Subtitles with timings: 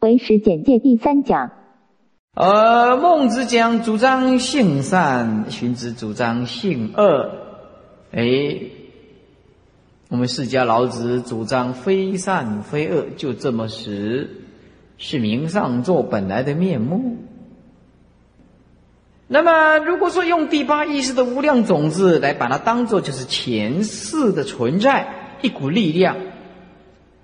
[0.00, 1.50] 为师简介第三讲。
[2.32, 7.30] 而孟子讲主张性善，荀子主张性恶。
[8.10, 8.22] 哎，
[10.08, 14.42] 我们释迦老子主张非善非恶，就这么实，
[14.96, 17.18] 是名上座本来的面目。
[19.26, 26.16] 那么，如果说用第八意识的无量种子来把它当做就是前世的存在一股力量，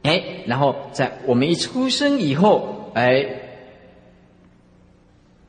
[0.07, 3.27] 哎，然后在我们一出生以后，哎，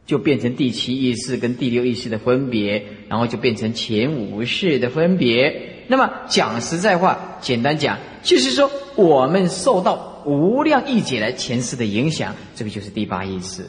[0.05, 5.85] 就变成第七意识跟第六意识的分别，然后就变成前五世的分别。
[5.87, 13.65] 那么讲实在话，简单讲，就是说我们受到无量意解来前世的影响，这个就是第八意识。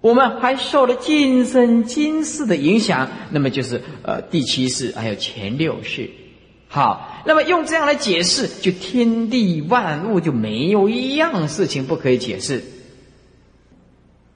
[0.00, 6.10] 我们还受了今生今世的影响，那么就是呃第七世还有前六世。
[6.74, 12.64] 好，那么用这样来解释，就天地万物就没有一样事情不可以解释。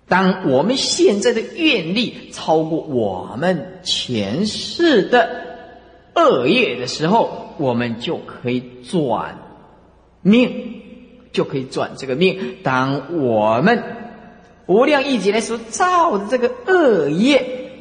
[0.06, 5.28] 当我们现在的愿力超过我们前世的
[6.14, 9.36] 恶业的时候，我们就可以转
[10.23, 10.80] 命，
[11.33, 12.58] 就可以转这个命。
[12.62, 13.83] 当我们
[14.67, 17.73] 无量亿劫来所造的这个恶业，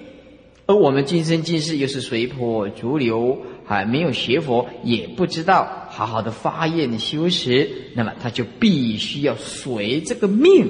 [0.65, 10.67] 而我们今生今世又是随波逐流，还没有学佛，也不知道好好的发愿修持，那么他就必须要随这个命，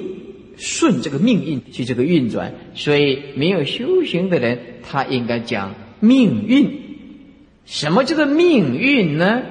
[0.56, 2.52] 顺这个命运去这个运转。
[2.74, 6.68] 所以没有修行的人，他应该讲命运。
[7.64, 9.42] 什么叫做命运呢？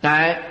[0.00, 0.42] 来，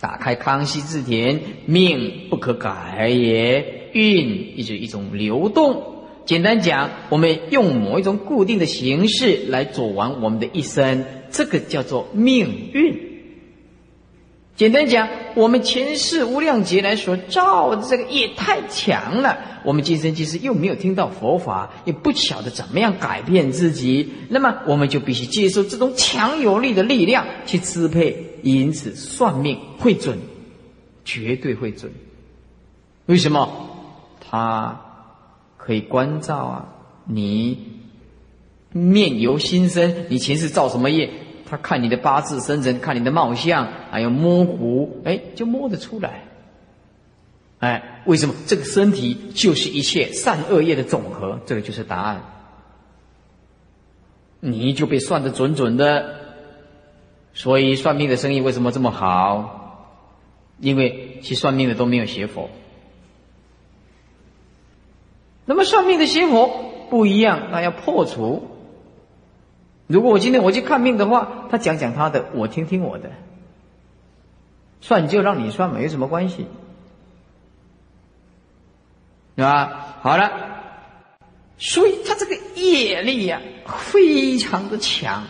[0.00, 3.82] 打开《康熙字典》，命不可改也。
[3.92, 5.93] 运就是一种流动。
[6.26, 13.12] 简单讲，我们用某一种固定的形式来走完我们的一生，这个叫做命运。
[14.56, 28.16] 简单讲，我们前世无量劫来所造的这个业太强了，我们今生今世又没有听到佛法，也不晓得怎么样改变自己，那么我们就必须接受这种强有力的力量去支配。
[28.42, 30.18] 因此，算命会准，
[31.04, 31.90] 绝对会准。
[33.06, 33.70] 为什么？
[34.20, 34.83] 他
[35.64, 36.68] 可以关照啊，
[37.06, 37.80] 你
[38.70, 41.08] 面由心生，你前世造什么业？
[41.46, 46.24] 他看你的八字生辰，看你的貌相，还有模糊，哎，就摸得出来。
[47.60, 51.40] 哎，为什么这个身体就是一切善恶业的总和？
[51.46, 52.24] 这个就是答案。
[54.40, 56.16] 你就被算得准准的，
[57.32, 59.88] 所以算命的生意为什么这么好？
[60.60, 62.50] 因为去算命的都没有学佛。
[65.46, 68.48] 那么算命的邪佛不一样，那要破除。
[69.86, 73.10] 如果我今天我去看命的话，他讲讲他的，我听听我的。
[74.80, 76.46] 算就让你算，没什么关系，
[79.36, 79.98] 对吧？
[80.02, 80.30] 好了，
[81.56, 85.24] 所以他这个业力呀，非常的强，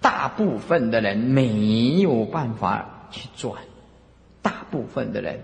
[0.00, 3.54] 大部分的人没有办法去转，
[4.42, 5.40] 大部分的人。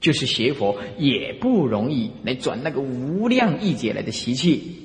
[0.00, 4.76] 就是学佛也不容易来转那个无量义劫来的习气。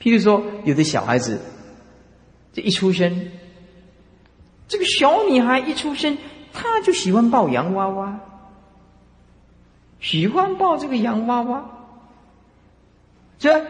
[0.00, 1.40] 譬如说，有的小孩子，
[2.52, 3.28] 这一出生，
[4.68, 6.16] 这个小女孩一出生，
[6.52, 8.20] 她就喜欢抱洋娃娃，
[10.00, 11.70] 喜欢抱这个洋娃娃，
[13.38, 13.66] 这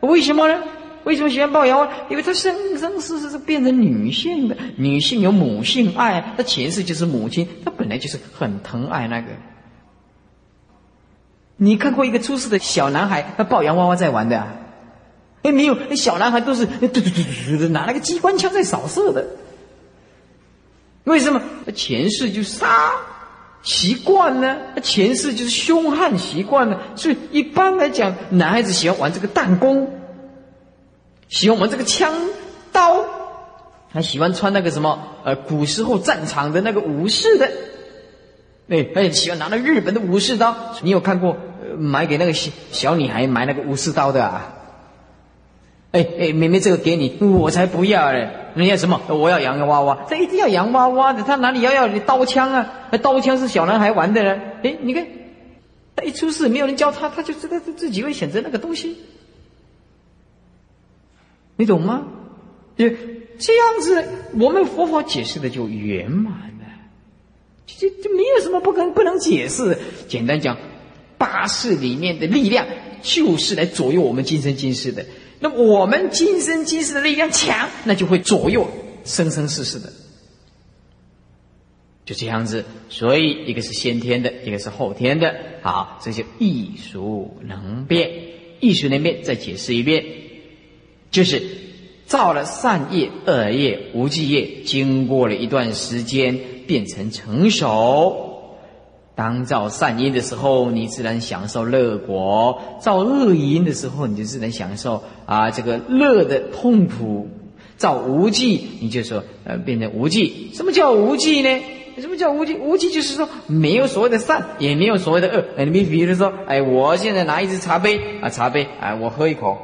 [0.00, 0.62] 为什么呢？
[1.04, 1.92] 为什么喜欢抱洋娃娃？
[2.10, 9.28] 因为她生生世世是变成女性的，女性有母性爱，她前世就是母亲，她本来就是很疼爱那个。
[11.56, 14.38] 你看过一个出世的小男孩，他抱洋娃娃在玩的？
[14.38, 14.48] 啊？
[15.42, 19.26] 哎，没有，那小男孩都是嘟嘟嘟嘟嘟，拿那个机关枪在扫射的。
[21.04, 21.42] 为什么？
[21.74, 22.92] 前世就杀
[23.62, 24.56] 习惯呢？
[24.82, 26.78] 前世就是凶悍习惯呢？
[26.94, 29.88] 所以一般来讲，男孩子喜欢玩这个弹弓，
[31.28, 32.12] 喜欢玩这个枪
[32.70, 33.04] 刀，
[33.92, 37.50] 还喜欢穿那个什么呃，古时候战场的那个武士的，
[38.72, 40.56] 哎，他也喜欢拿那日本的武士刀。
[40.82, 41.36] 你有看过？
[41.78, 44.54] 买给那个小小女孩买那个武士刀的啊！
[45.90, 48.28] 哎哎，妹妹，这个给你，我才不要嘞！
[48.54, 49.00] 你要什么？
[49.08, 51.22] 我要洋娃娃，他一定要洋娃娃的。
[51.22, 52.88] 他哪里要要刀枪啊？
[52.90, 54.38] 那刀枪是小男孩玩的呢。
[54.62, 55.06] 哎，你看，
[55.96, 58.98] 他一出事，没有人教他，他就知道自己会选择那个东西。
[61.56, 62.04] 你懂吗？
[62.76, 62.90] 就
[63.38, 64.04] 这样子，
[64.38, 66.51] 我们佛法解释的就圆满
[67.66, 69.78] 了，就就没有什么不可不能解释。
[70.08, 70.56] 简单讲。
[71.18, 72.66] 八世里面的力量，
[73.00, 75.06] 就是来左右我们今生今世的。
[75.38, 78.66] 那我们今生今世的力量强，那就会左右
[79.04, 79.92] 生生世世的。
[82.04, 82.64] 就这样子。
[82.88, 85.32] 所以一个是先天的，一个是后天的。
[85.62, 88.10] 好，这就易俗能变。
[88.58, 90.04] 易俗能变，再解释一遍，
[91.12, 91.40] 就是
[92.06, 98.30] 造了善业、恶业、无记业，经过了一段时间，变成成熟。
[99.14, 107.28] 当造善因的时候，你自然享受乐果；造恶因的时候，你就自然享受啊这个乐的痛苦。
[107.76, 110.50] 造无记，你就说呃变成无记。
[110.54, 111.60] 什么叫无记呢？
[111.98, 112.54] 什么叫无记？
[112.54, 115.44] 无记就是说没有所谓的善，也没有所谓的恶。
[115.58, 119.58] 哎，你比如说，哎，我现在拿一只茶杯啊，茶杯啊，我喝一口，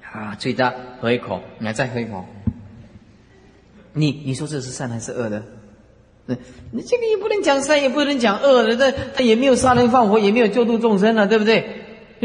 [0.00, 2.24] 啊，最大喝一口，来再喝一口。
[3.96, 5.42] 你你说这是善还是恶的？
[6.26, 6.34] 那
[6.70, 11.64] 你这个也不能讲善，也不能讲恶的，这他也没有杀人放火，也没有救度众生了，对不对？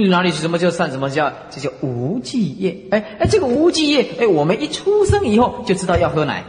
[0.09, 2.88] 哪里什么叫善，什么叫这叫无记业？
[2.91, 6.44] 哎哎，这个无记业，哎，我们一出生以后就知道要喝奶，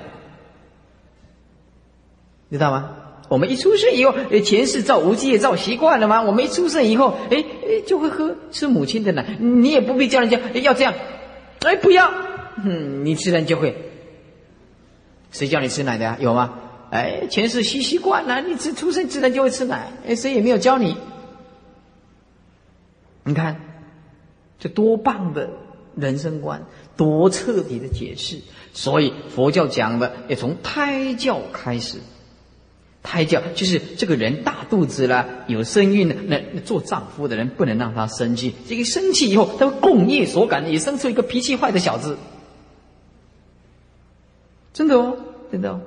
[2.50, 2.96] 知道吗？
[3.28, 4.14] 我们一出生以后，
[4.44, 6.22] 前世造无记业造习惯了吗？
[6.22, 10.94] 我们一出生以后，哎哎，就会喝吃母亲的奶，你也不必叫人家要这样，
[11.60, 12.10] 哎，不要，
[12.64, 13.91] 嗯，你自然就会。
[15.32, 16.16] 谁叫你吃奶的呀？
[16.20, 16.52] 有吗？
[16.90, 19.90] 哎，前世习习惯了，你自出生自然就会吃奶。
[20.06, 20.94] 哎，谁也没有教你。
[23.24, 23.60] 你看，
[24.58, 25.48] 这多棒的
[25.96, 26.62] 人生观，
[26.96, 28.40] 多彻底的解释。
[28.74, 31.98] 所以佛教讲的要从胎教开始。
[33.02, 38.54] 胎教就是这个人大肚子了，有身孕了，那做丈夫的人不能让他生气。
[38.68, 42.18] 这个生气以后，他会共业所感，也生出一个脾气坏的小子。
[44.72, 45.16] 真的哦，
[45.50, 45.80] 真的哦。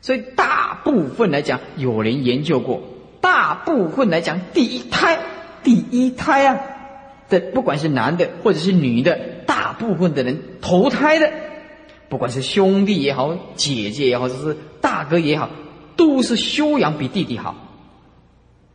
[0.00, 2.82] 所以大部分来讲，有人研究过，
[3.20, 5.18] 大部分来讲，第一胎，
[5.62, 6.60] 第一胎啊
[7.30, 11.32] 的，不管是男的或者是女的，大部分的人投胎的，
[12.10, 15.48] 不管是兄弟也好，姐姐也好，就是大哥也好，
[15.96, 17.54] 都是修养比弟弟好。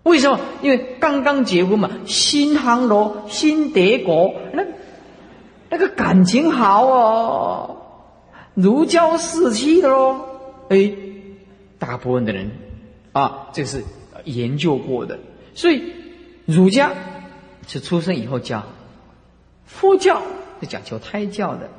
[0.01, 0.39] 为什么？
[0.63, 4.63] 因为刚刚结婚嘛，新航罗，新德国，那
[5.69, 7.78] 那个感情好哦，
[8.53, 10.25] 如胶似漆的喽，
[10.69, 10.93] 哎。
[11.79, 12.51] 大部分的人，
[13.13, 13.85] 啊，这是
[14.25, 15.17] 研究过的。
[15.53, 15.93] 所以
[16.45, 16.91] 儒家
[17.69, 18.65] 是出生以后教，
[19.65, 20.21] 佛教
[20.59, 21.69] 是讲求胎教的。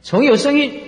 [0.00, 0.80] 从有生育，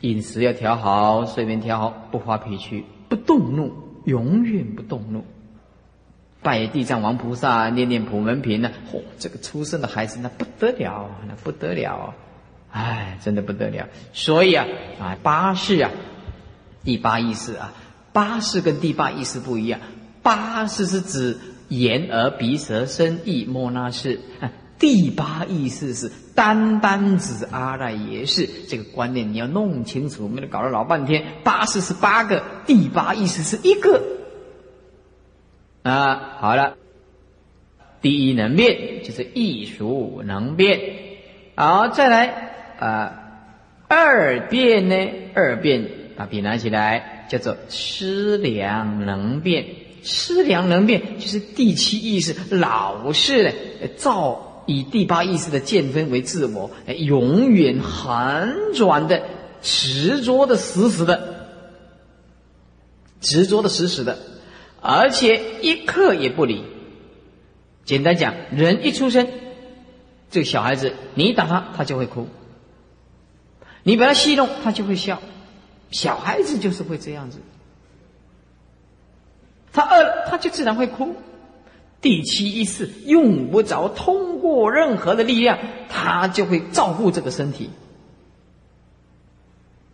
[0.00, 3.74] 饮食要调好，睡眠调好，不发脾气，不动怒，
[4.06, 5.26] 永远不动怒。
[6.42, 12.14] 拜地藏王菩萨，念念普门品呢，嚯，这个出生的孩子那不得了，那不得了，
[12.74, 13.86] 哎，真的不得了。
[14.12, 14.66] 所以啊，
[15.00, 15.92] 啊，八世啊。
[16.82, 17.72] 第八意识啊，
[18.12, 19.78] 八识跟第八意识不一样。
[20.24, 21.38] 八识是指
[21.68, 24.20] 眼耳鼻舌身意莫那识，
[24.80, 28.50] 第八意识是单单指阿赖耶识。
[28.68, 31.24] 这个观念你要弄清楚，没得搞了老半天。
[31.44, 34.02] 八识是八个，第八意识是一个。
[35.84, 36.74] 啊，好了，
[38.02, 40.80] 第一能变就是艺术能变。
[41.54, 42.50] 好，再来
[42.86, 43.12] 啊，
[43.88, 44.94] 二变呢？
[45.34, 45.88] 二变。
[46.16, 49.64] 把笔拿起来，叫做吃粮能变。
[50.02, 53.52] 吃粮能变，就是第七意识老是的
[53.96, 59.22] 造以第八意识的见分为自我，永远很转的
[59.62, 61.48] 执着的死死的，
[63.20, 64.18] 执着的死死的，
[64.82, 66.62] 而且一刻也不离。
[67.84, 69.26] 简单讲，人一出生，
[70.30, 72.28] 这个小孩子，你打他，他就会哭；
[73.84, 75.22] 你把他戏弄，他就会笑。
[75.90, 77.38] 小孩子就是会这样子，
[79.72, 81.14] 他饿了，他就自然会哭。
[82.00, 87.70] 第七意识用不着通过任何的力量，他就会照顾这个身体。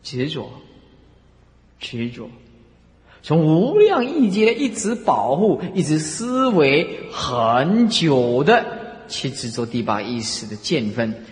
[0.03, 0.51] 执着，
[1.79, 2.31] 执着，
[3.23, 8.65] 从无量意界一直保护，一直思维很久的
[9.07, 11.27] 去执着第八意识的见分。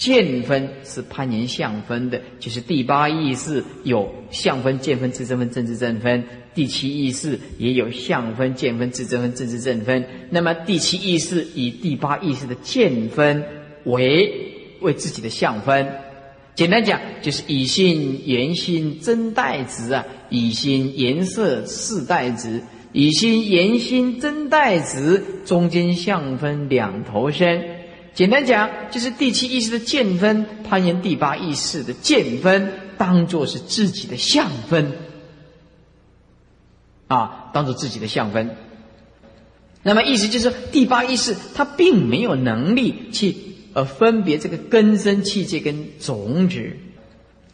[0.00, 6.22] 见分是攀岩相分的，就是第八意识有相分、见分、自证分、正知正分；
[6.54, 10.02] 第七意识也有相分、见分、自证分、正知正分。
[10.30, 13.44] 那么第七意识以第八意识的见分
[13.84, 14.32] 为
[14.80, 15.86] 为自己的相分。
[16.54, 22.62] 简单讲，就是以心言心真代值啊，以心颜色四代值，
[22.94, 27.79] 以心言心真代值中间相分两头身。
[28.14, 34.92] 简单讲，就是第七意识的见分攀岩第八意识的见分，当做是自己的相分，
[37.06, 38.56] 啊，当做自己的相分。
[39.82, 43.34] 那么意思就是，第八意识它并没有能力去
[43.72, 46.76] 呃分别这个根生气界跟种子，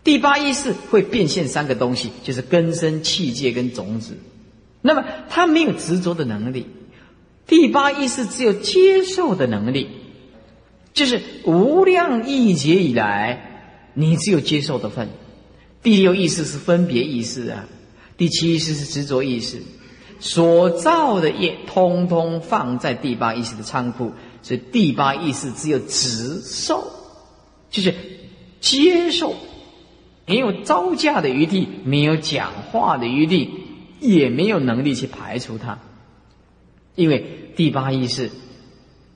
[0.03, 4.17] 第八意识会变现三个东西，就是根生、气界跟种子。
[4.83, 6.67] 那么它没有执着的能力。
[7.47, 9.89] 第八意识只有接受的能力，
[10.97, 15.11] 就是无量亿劫以来，你只有接受的份。
[15.83, 17.69] 第六意识是分别意识啊，
[18.17, 19.62] 第七意识是执着意识，
[20.21, 26.91] 所造的业通通放在第八意识的仓库，所以第八意识只有直受，
[27.71, 27.95] 就是
[28.62, 29.35] 接受，
[30.25, 33.50] 没有招架的余地，没有讲话的余地，
[34.00, 35.79] 也没有能力去排除它。
[36.95, 38.31] 因为第八意识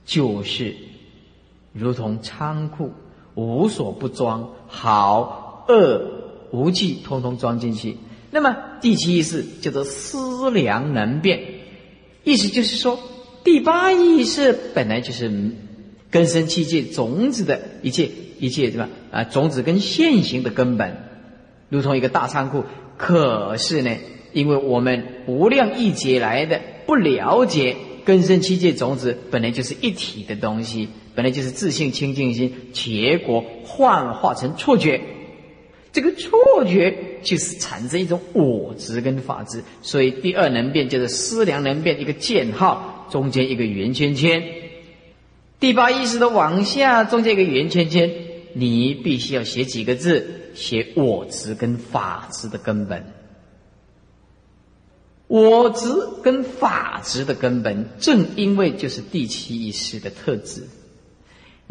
[0.05, 0.75] 就是
[1.73, 2.91] 如同仓库，
[3.35, 6.01] 无所不装，好恶
[6.51, 7.97] 无忌，通通装进去。
[8.29, 11.41] 那么第七意识叫做思量能变，
[12.23, 12.99] 意思就是说，
[13.43, 15.51] 第八意识本来就是
[16.09, 18.09] 根生器界种子的一切
[18.39, 18.89] 一切对吧？
[19.11, 20.97] 啊，种子跟现行的根本，
[21.69, 22.63] 如同一个大仓库。
[22.97, 23.95] 可是呢，
[24.33, 26.61] 因为我们无量一劫来的。
[26.87, 35.01] 不了解根生七界种子本来就是一体的东西，本来就是自性清净心，结果幻化成错觉，
[35.91, 44.43] 这个错觉就是产生一种我执跟法执，所以第二能变就是思量能变，一个箭号中间一个圆圈圈，
[45.59, 48.09] 第八意识的往下中间一个圆圈圈，
[48.53, 53.05] 你必须要写几个字，写我执跟法执的根本。
[55.27, 55.87] 我执
[56.23, 60.67] 跟法执的根本，正因为就是第七意识的特质。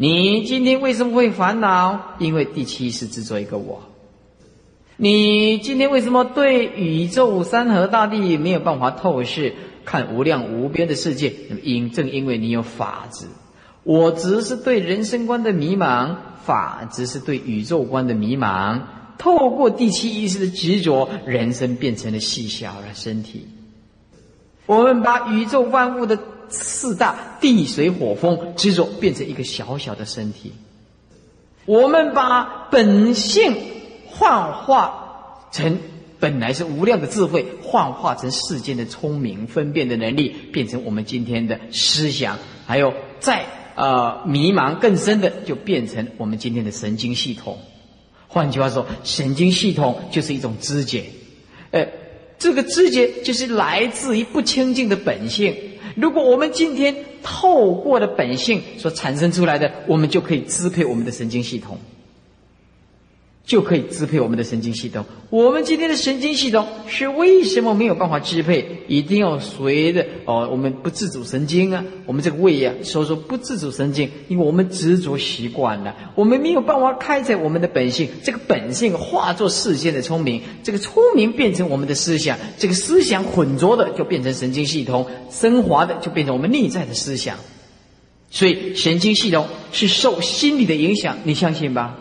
[0.01, 2.15] 你今天为什么会烦恼？
[2.17, 3.83] 因为第七意识执着一个我。
[4.97, 9.53] 你今天为什么对宇宙山河大地没有办法透视，
[9.85, 11.31] 看无量无边的世界？
[11.61, 13.27] 因正因为你有法执，
[13.83, 16.15] 我执是对人生观的迷茫，
[16.45, 18.81] 法执是对宇宙观的迷茫。
[19.19, 23.47] 透过第七意识的执着，人生变成了细小的身体。
[24.65, 26.17] 我们把宇宙万物的
[26.51, 30.51] 四大地水火风执着，变成一个小小的身体。
[31.65, 33.55] 我们把本性
[34.07, 35.77] 幻化成
[36.19, 42.37] 本来是无量的智慧，幻化成世间的聪明分辨的能力，变成我们今天的思想。
[42.67, 47.57] 还有再呃迷茫更深的，就变成我们今天的神经系统。
[48.27, 51.05] 换句话说，神经系统就是一种知觉，
[51.71, 51.87] 呃，
[52.39, 55.55] 这个知觉就是来自于不清净的本性。
[55.95, 61.77] 如果我们今天透过了本性所产生出来的，我们就可以支配我们的神经系统。
[63.51, 65.03] 就可以支配我们的神经系统。
[65.29, 68.65] 我们今天的神经系统是为什么没有办法支配？
[68.87, 78.07] 一定要随着哦，我们不自主神经啊，我们这个胃呀，所以说不自主神经，因为我们执着习惯了，我们没有办法开采我们的本性。
[78.23, 87.35] 这个本性化作世间的聪明，这个聪明变成我们的思想，这个思想混浊的就变成神经系统，升华的就变成我们内在的思想。
[88.29, 92.00] 所以神经系统是受心理的影响，你相信吧？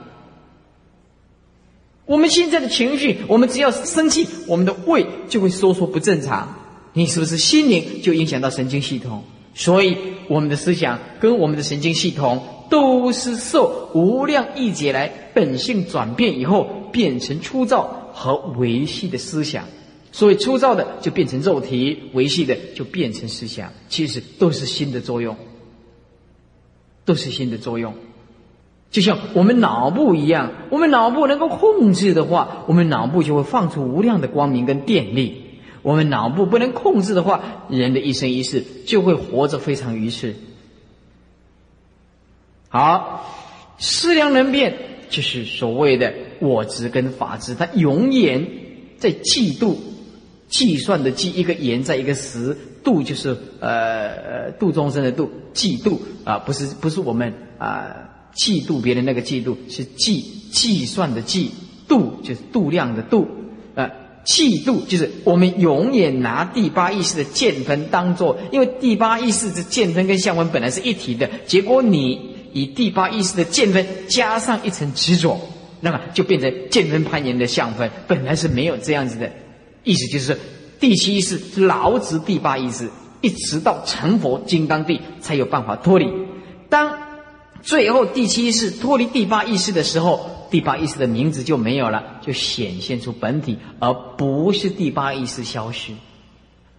[2.11, 6.57] 我们现在的情绪，我们只要生气，我们的胃就会收缩不正常。
[6.93, 9.23] 你是不是心灵就影响到神经系统？
[9.55, 19.64] 所以我们的思想跟我们的神经系统都是受无量亿劫来本性转变以后变成粗糙和维系的思想。
[20.11, 23.73] 所以粗糙的就变成肉体，维系的就变成思想。
[23.88, 25.37] 其实都是心的作用，
[27.05, 27.95] 都是心的作用。
[28.90, 35.44] 就像我们脑部一样，我们脑部能够控制的话，我们脑部就会放出无量的光明跟电力。
[35.82, 40.35] 我们脑部不能控制的话，人的一生一世就会活着非常愚痴。
[42.68, 43.25] 好，
[43.78, 44.76] 思量能变，
[45.09, 48.47] 就是所谓的我执跟法执，它永远
[48.99, 49.76] 在嫉妒、
[50.49, 58.10] 计算的计，一个言在一个时，度就是呃度众生的度，嫉妒啊，不是不是我们啊。
[58.34, 60.20] 嫉妒别人那个嫉妒是计
[60.52, 61.50] 计算的计，
[61.88, 63.26] 度就是度量的度，
[63.75, 63.90] 呃，
[64.25, 75.40] 嫉妒就是我们永远拿第八意识的见分当做，因为第八意识的见分跟相分本来是一体的，结果你以第八意识的见分加上一层执着，
[75.80, 79.30] 那么就变成见分攀岩的相分，本来是没有这样子的，
[79.84, 80.38] 意思就是
[80.78, 82.88] 第七意识劳执第八意识，
[83.20, 86.06] 一直到成佛金刚地才有办法脱离。
[86.68, 86.92] 当
[87.62, 95.93] 最后第七意识脱离第八意识的时候，第八意识的名字就没有了，就显现出本体，而不是第八意识消失，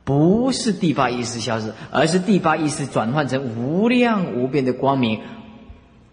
[0.03, 5.21] 不是第八意识消失，而是第八意识转换成无量无边的光明。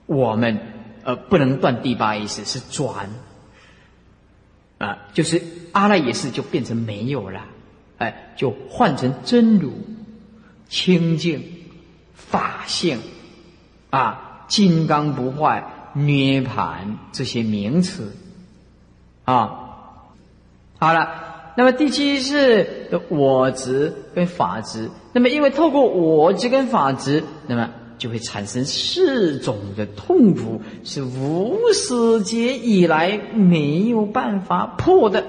[0.07, 0.59] 我们
[1.05, 3.11] 呃不能断第八意识是转，
[4.79, 7.45] 啊，就是阿赖耶识就变成没有了，
[7.99, 9.73] 哎，就换成真如、
[10.69, 11.43] 清净、
[12.15, 12.99] 法性，
[13.91, 18.13] 啊，金刚不坏、涅盘这些名词，
[19.25, 19.69] 啊，
[20.79, 21.27] 好了。
[21.57, 35.25] 那么第七是我执跟法执，那么因为透过我执跟法执，那么就会产生四种的痛苦，是无始劫以来没有办法破的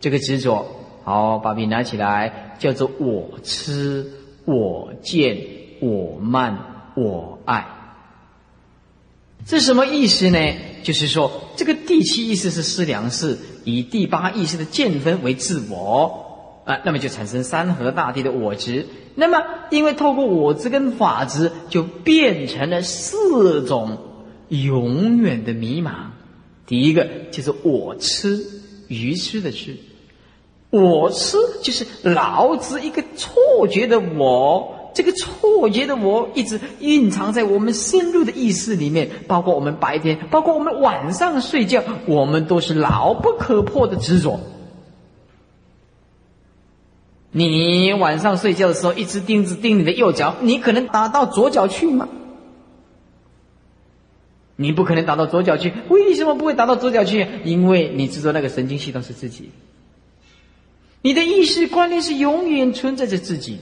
[0.00, 0.66] 这个执着。
[1.04, 4.10] 好，把笔拿起来，叫做我痴、
[4.44, 5.38] 我见、
[5.80, 6.58] 我慢、
[6.96, 7.64] 我爱。
[9.46, 10.38] 这什么意思呢？
[10.82, 13.38] 就是说，这个第七意识是思量识。
[13.64, 18.86] 以第八意识的见分为自我啊，那么就产生山河大地的我执。
[19.14, 23.98] 那么，因为透过我执跟法执，就变成了四种
[24.48, 25.92] 永远的迷茫。
[26.66, 28.44] 第一个就是我痴，
[28.86, 29.76] 愚痴的痴。
[30.70, 34.77] 我痴就是老子一个错觉的我。
[34.98, 44.40] 这个错觉的我一直蕴藏在我们深入的意识里面，包括我们白天，包括我们晚上睡觉，我们都是牢不可破的执着。
[47.30, 52.08] 你晚上睡觉的时候，一只钉子钉你的右脚，你可能打到左脚去吗？
[54.56, 55.72] 你不可能打到左脚去。
[55.88, 57.24] 为什么不会打到左脚去？
[57.44, 59.50] 因为你执着那个神经系统是自己，
[61.02, 63.60] 你的意识观念是永远存在着自己。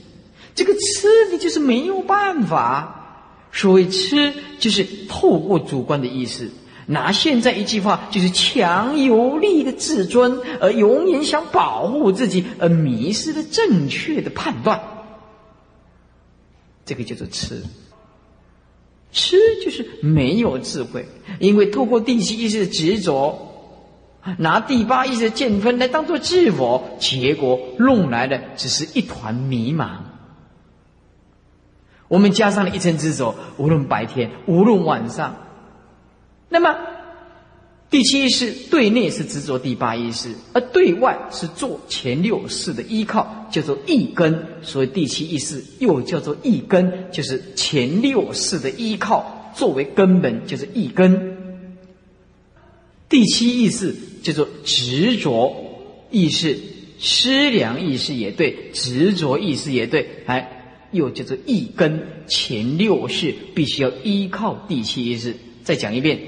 [0.57, 6.49] 这个吃你就是没有办法，所谓吃就是透过主观的意识，
[6.87, 14.81] 拿现在一句话就是强有力的自尊，而永远想保护自己，而迷失了正确的判断。
[16.87, 17.61] 这个叫做吃，
[19.11, 21.05] 吃就是没有智慧，
[21.39, 23.37] 因为透过第七意识的执着，
[24.39, 29.89] 拿第八意识的见分来当做自我，结果弄来的只是一团迷茫。
[32.07, 35.35] 我们加上了一层执着，无论白天，无论晚上。
[36.49, 36.77] 那么，
[37.89, 44.45] 第七意识对内是执着第八意识，而对外是做前六识的依靠，叫做一根。
[44.61, 51.35] 所以第七意识又叫做一根，就是前六识的依靠作为根本，就是一根。
[53.09, 53.93] 第七意识
[54.23, 55.53] 叫做执着
[56.09, 56.57] 意识，
[56.99, 60.53] 思量意识也对，执着意识也对，哎。
[60.97, 65.37] 又叫做一根前六世，必须要依靠第七意识。
[65.63, 66.19] 再讲一遍，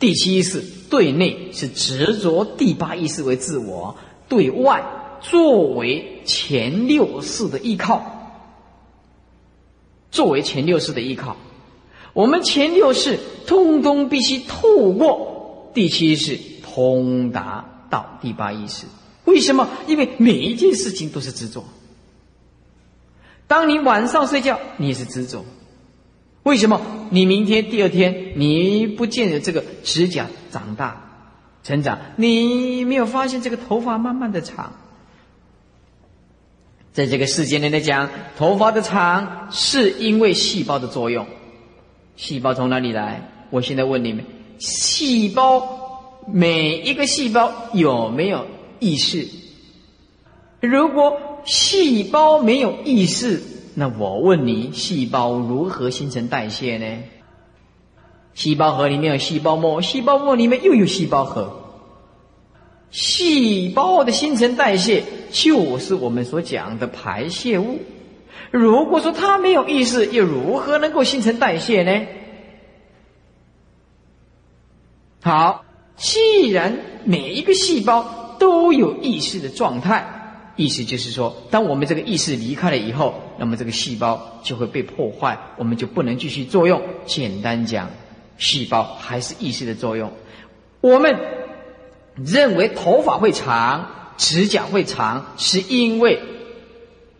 [0.00, 3.96] 第七意识对内是执着第八意识为自我，
[4.28, 4.84] 对外
[5.20, 8.02] 作为前六世的依靠，
[10.10, 11.36] 作为前六世的依靠。
[12.14, 18.86] 我们前六世通通必须透过第七意识通达到第八意识。
[19.24, 19.68] 为什么？
[19.86, 21.62] 因为每一件事情都是执着。
[23.48, 25.44] 当你晚上睡觉，你也是执着。
[26.44, 26.80] 为什么？
[27.10, 31.32] 你明天、第二天，你不见得这个指甲长大、
[31.64, 34.74] 成长，你没有发现这个头发慢慢的长。
[36.92, 41.26] 在这个世间里来讲，头发的长是因为细胞的作用。
[42.16, 43.46] 细胞从哪里来？
[43.50, 44.24] 我现在问你们：
[44.58, 48.46] 细胞每一个细胞有没有
[48.78, 49.26] 意识？
[50.60, 53.42] 如果细胞没有意识，
[53.74, 57.04] 那我问你，细胞如何新陈代谢呢？
[58.34, 61.64] 细胞核里面有细胞膜，细胞膜里面又有细胞核。
[62.90, 67.78] 细胞的新陈代谢就是我们所讲的排泄物。
[68.50, 72.06] 如果说它没有意识，又如何能够新陈代谢呢？
[75.22, 75.64] 好，
[75.96, 80.16] 既然每一个细胞都有意识的状态。
[80.58, 86.82] 意思就是说，当我们这个意识离开了以后，那么这个细胞就会被破坏，我们就不能继续作用。
[87.06, 87.88] 简单讲，
[88.38, 90.12] 细胞还是意识的作用。
[90.80, 91.16] 我们
[92.16, 96.20] 认为头发会长，指甲会长，是因为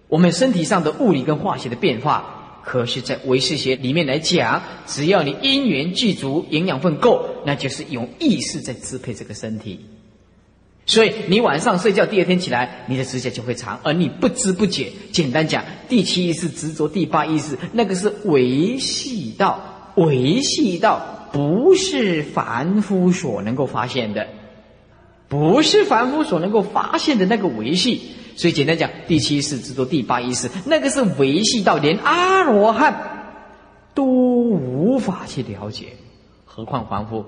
[0.09, 2.35] 我们身体上的物理跟化学的变化。
[2.65, 9.87] 可是，在唯识学里面来讲，只要你因缘具足，营养分够，那就是用意识在支配这个身体。
[10.89, 14.91] 所以你晚上睡觉，第二天起来，你的指甲就会长，而你不知不觉。
[15.13, 24.29] 简单讲，第七意识执着第八意识，那个是维系到维系到不是凡夫所能够发现的，
[25.29, 28.01] 不是凡夫所能够发现的那个维系。
[28.35, 33.37] 所以简单讲，第七意识执着第八意识，那个是维系到连阿罗汉
[33.93, 35.89] 都无法去了解，
[36.47, 37.27] 何况凡夫？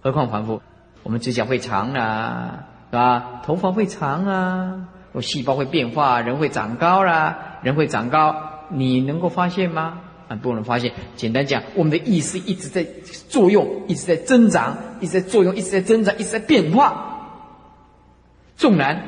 [0.00, 0.62] 何况凡夫？
[1.04, 3.42] 我们指甲会长啦，是吧？
[3.44, 8.34] 头发会长啊，我细胞会变化，人会长高啦，人会长高，
[8.70, 10.00] 你能够发现吗？
[10.28, 10.92] 啊，不能发现。
[11.14, 12.86] 简单讲，我们的意识一直在
[13.28, 17.10] 作用，一直在增长，一直在作用，一直在增长，一直在变化。
[18.56, 19.02] 纵然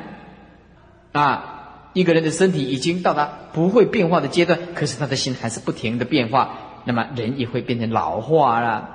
[1.13, 6.51] 啊，一个人的身体已经到达不会变化的阶段，可是他的心还是不停的变化，
[6.85, 8.89] 那么人也会变成老化了。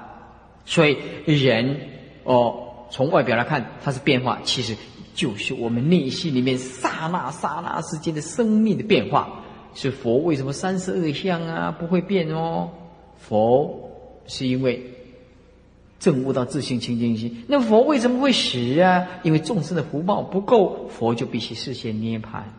[0.64, 1.80] 所以人
[2.22, 2.61] 哦，
[2.92, 4.76] 从外表来看，它是变化，其实
[5.14, 9.40] 就是我们内心里面刹那刹那之间的生命的变化。
[9.74, 12.68] 是佛为什么三十二相啊不会变哦？
[13.16, 13.90] 佛
[14.26, 14.84] 是因为
[15.98, 17.44] 证悟到自性清净心。
[17.48, 19.08] 那佛为什么会死啊？
[19.22, 22.52] 因为众生的福报不够，佛就必须事先涅盘。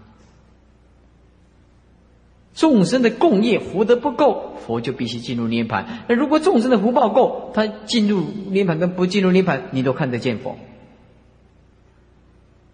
[2.54, 6.06] 众生的共业福德不够，佛就必须进入涅盘。
[6.08, 10.58] 那如果众生的福报够，他进入涅盘跟不进入涅盘，你都看得见佛。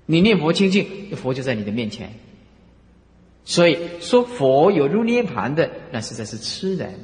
[0.05, 2.11] 你念佛清净，佛就在你的面前。
[3.45, 6.99] 所以说，佛有入涅盘的，那实在是痴人。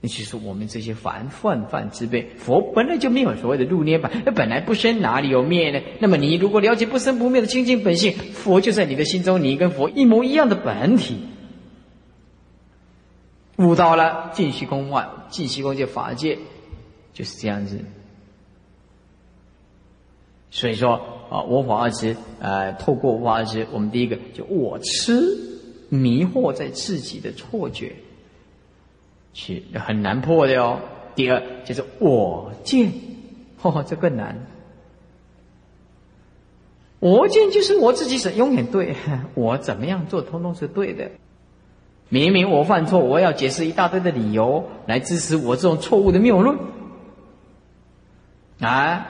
[0.00, 5.80] 那就是我们这些凡泛泛之辈，佛本来就没有所谓的入涅盘，那本来不生，哪里有灭呢？
[5.98, 11.16] 那么你如果了解不生不灭的清净本性，佛就在你的心中，你跟佛一模一样的本体。
[13.58, 16.38] 悟到了净虚空外，净虚空界法界
[17.12, 17.78] 就是这样子。
[20.50, 20.94] 所以说
[21.30, 25.46] 啊，我法二执，呃，透过我法二执，我们第一个就我痴。
[25.90, 27.96] 迷惑在自己的错觉，
[29.32, 30.78] 是很难破的哦。
[31.14, 32.92] 第二就是我见，
[33.62, 34.36] 哦，这更难。
[37.00, 38.94] 我见就是我自己是永远对，
[39.32, 41.10] 我怎么样做，通通是对的。
[42.08, 46.58] 明明我犯错，我要解释一大堆的理由来支持我这种错误的谬论。
[48.60, 49.06] 啊，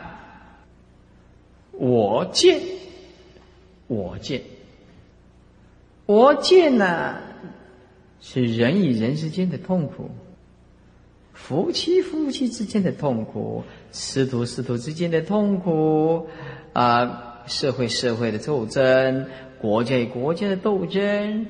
[1.72, 2.60] 我见，
[3.86, 4.42] 我见。
[6.06, 7.16] 我见呢，
[8.20, 10.10] 是人与人之间的痛苦，
[11.34, 16.26] 夫妻夫妻之间的痛苦，师徒师徒之间的痛苦，
[16.72, 19.26] 啊，社会社会的斗争，
[19.60, 21.46] 国家与国家的斗争，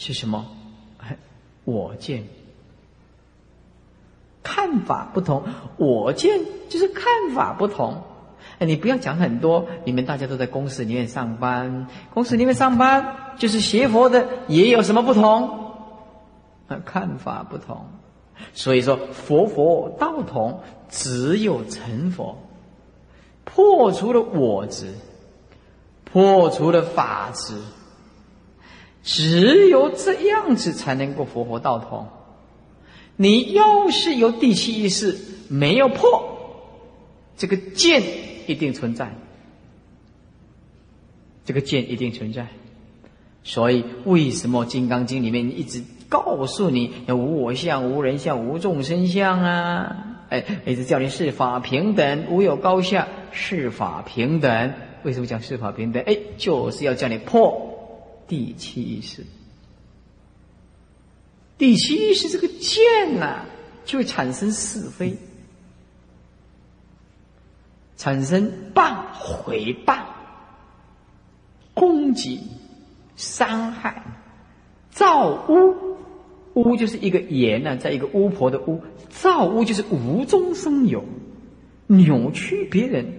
[0.00, 0.46] 是什么？
[1.64, 2.24] 我见，
[4.42, 5.44] 看法不同，
[5.76, 8.02] 我见就是看法不同。
[8.58, 15.74] 哎，你不要讲很多，你们大家都在公司里面上班，公司里面上班就是学佛的，也有什么不同？
[16.86, 17.84] 看法不同，
[18.54, 22.38] 所以说佛佛道同，只有成佛，
[23.44, 24.94] 破除了我执，
[26.04, 27.60] 破除了法执，
[29.02, 32.08] 只有这样子才能够佛佛道通。
[33.16, 36.38] 你要是有第七意识没有破，
[37.36, 38.02] 这个见。
[38.46, 39.12] 一定存在，
[41.44, 42.48] 这个见一定存在，
[43.44, 50.16] 所以为什么《金刚经》里面一直告诉你要无我相、无人相、无众生相啊？
[50.30, 54.72] 哎，一直叫你是法平等，无有高下，是法平等。
[55.04, 56.02] 为什么讲是法平等？
[56.02, 57.69] 哎，就是要叫你破
[58.30, 59.26] 第七意识。
[61.58, 63.44] 第七意识这个见呐，
[63.84, 65.16] 就会产生是非。
[67.96, 70.04] 产生谤、毁谤、
[71.74, 72.40] 攻击、
[73.16, 74.00] 伤害、
[74.90, 75.96] 造污，
[76.54, 81.04] 污就是一个言呢，在一个巫婆的巫，造污就是无中生有，
[81.88, 83.12] 扭曲别人。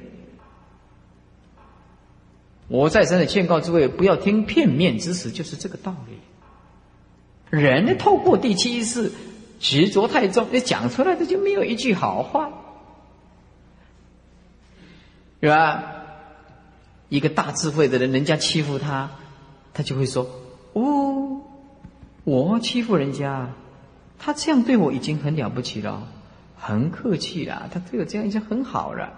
[2.71, 6.13] 我再三的劝告诸位，不要听片面之词，就是这个道理。
[7.49, 9.11] 人，透过第七意识
[9.59, 12.49] 执着太重，你讲出来的就没有一句好话。
[15.41, 15.83] 是吧？
[17.09, 19.11] 一个大智慧的人，人家欺负他，
[19.73, 20.29] 他就会说
[20.71, 21.41] ：“哦，
[22.23, 23.49] 我欺负人家，
[24.17, 26.07] 他这样对我已经很了不起了，
[26.55, 29.11] 很客气了，他对我这样已经很好了。”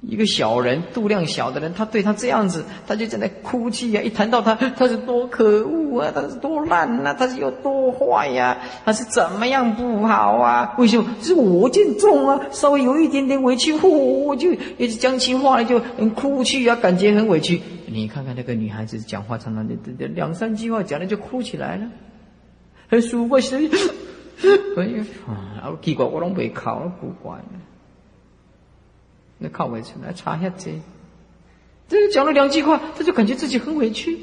[0.00, 4.00] 一个小人，度量小的人，他对他这样子，他就在那哭泣呀。
[4.00, 10.74] 一谈到他，他是多可恶啊，他是多烂呐，他是有多坏呀，他是怎么样不好啊？
[10.78, 11.04] 为什么？
[11.20, 17.60] 是我见重啊，稍微有一点点委屈，嚯，我就一直讲起话来就很哭泣啊，感觉很委屈。
[17.86, 19.74] 你看看那个女孩子讲话，常常的
[20.14, 21.86] 两三句话讲了就哭起来了，
[22.88, 23.56] 很舒服，是，
[24.76, 27.36] 哎呀，啊，奇怪，我拢没考，古怪。
[29.38, 30.80] 那靠委屈来查一下这，
[31.88, 34.18] 这个讲了两句话，他就感觉自己很委屈，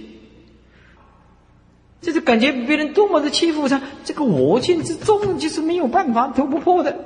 [2.02, 6.98] 这就感觉别人多么的欺负他，这个我见之重就是没有办法突不破的。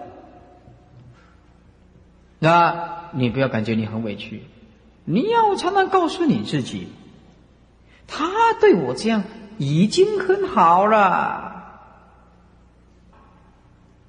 [2.39, 4.43] 那你不要感觉你很委屈，
[5.05, 6.87] 你要常常告诉你自己，
[8.07, 9.23] 他对我这样
[9.57, 11.47] 已经很好了。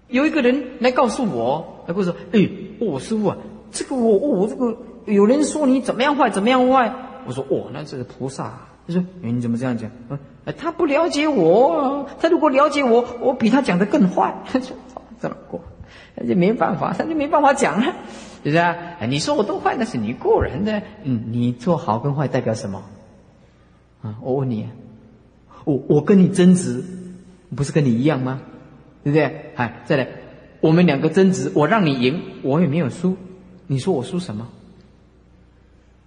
[0.08, 2.48] 有一个人来告诉我，来跟我说：“哎，
[2.80, 3.36] 我师傅啊，
[3.70, 6.92] 这个我我这个有人说你怎么样坏，怎么样坏。”
[7.26, 8.52] 我说：“哦，那这是菩萨。”
[8.86, 9.90] 他说：“，你怎么这样讲？
[10.08, 10.18] 嗯，
[10.56, 14.76] 他不了解我，他如果了解我，我比他讲的更坏。”他说
[15.20, 15.60] ：“怎么过？
[16.14, 17.92] 那就没办法，他就没办法讲了，
[18.42, 18.76] 是不是啊？
[19.08, 20.82] 你说我都坏，那是你个人的。
[21.04, 22.82] 嗯，你做好跟坏代表什么？
[24.02, 24.68] 啊，我问你，
[25.64, 26.82] 我我跟你争执，
[27.54, 28.40] 不是跟你一样吗？”
[29.04, 29.52] 对不对？
[29.56, 30.08] 哎，再来，
[30.60, 33.16] 我们两个争执，我让你赢，我也没有输，
[33.70, 34.48] 你说我输什么？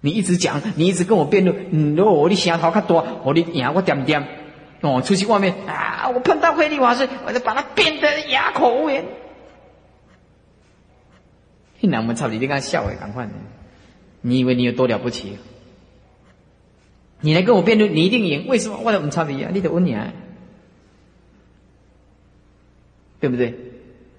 [0.02, 4.28] 你一直讲，你一直跟我辩论，嗯，如果我的想头看多，我的赢我点点，
[4.82, 9.06] 哦，出去外面啊，我碰到慧利法师，我就把他变得哑口无言。
[11.80, 13.26] 那我们操你，你刚笑哎，赶快！
[14.20, 15.38] 你以为你有多了不起？
[17.20, 18.78] 你来跟我辩论，你一定赢，为什么？
[18.84, 19.50] 我怎么操你啊？
[19.54, 20.12] 你得问你啊。
[23.20, 23.63] 对不对？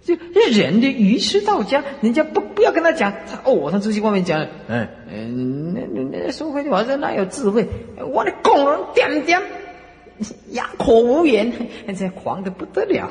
[0.05, 0.15] 就
[0.51, 7.67] 人的愚痴到家，人家不不要跟他讲，他哦，他出去外面讲，嗯嗯，那那那说回去，我说哪有智慧？
[8.13, 9.41] 我的工人点点
[10.51, 11.51] 哑口无言，
[11.97, 13.09] 这狂的不得了，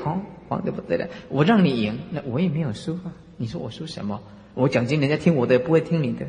[0.48, 1.08] 狂的不得了。
[1.28, 3.12] 我让你赢，那我也没有输啊。
[3.36, 4.20] 你说我输什么？
[4.54, 6.26] 我讲经人家听我的，不会听你的。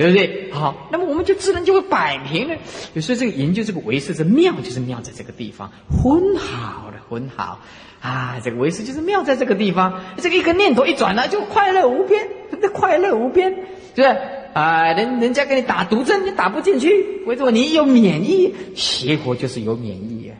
[0.00, 0.50] 对不对？
[0.50, 2.56] 好，那么我们就自然就会摆平了。
[3.02, 7.58] 所以这个研究这个唯识的妙，就是妙在这个地方，很好了，很好
[8.00, 8.40] 啊！
[8.42, 12.28] 这个唯识就是妙在这个地方，这个一个念头一转呢，就快乐无边，
[12.62, 13.50] 这快乐无边，
[13.94, 14.16] 是不是？
[14.54, 17.50] 啊，人人家给你打毒针，你打不进去，为什么？
[17.50, 20.32] 你有免疫，邪火就是有免疫啊！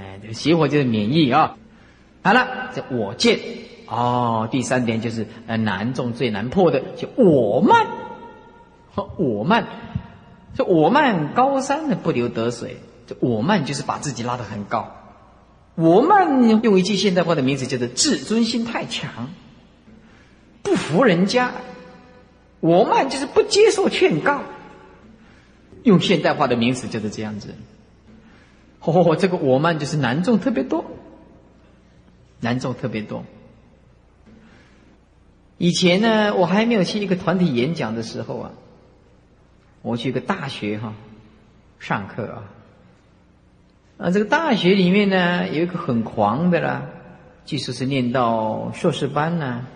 [0.00, 1.54] 哎，这个邪火就是免疫啊！
[2.22, 3.38] 好了，这我见
[3.86, 7.86] 哦，第三点就是呃难中最难破的，就我慢。
[9.16, 9.66] 我慢，
[10.54, 12.78] 这我慢高山的不流得水。
[13.06, 14.94] 这我慢就是把自己拉得很高。
[15.74, 19.30] 我慢用一句现代化的名词叫做自尊心太强，
[20.62, 21.52] 不服人家。
[22.60, 24.42] 我慢就是不接受劝告，
[25.84, 27.54] 用现代化的名词就是这样子。
[28.80, 30.84] 哦，这个我慢就是难众特别多，
[32.40, 33.24] 难众特别多。
[35.56, 38.50] 以前呢，我还没有去一个团体演讲的时候啊。
[39.82, 40.92] 我去一个大学哈，
[41.78, 42.42] 上课啊，
[43.98, 46.86] 啊，这个大学里面呢有一个很狂的啦，
[47.44, 49.66] 即使是念到硕士班呢，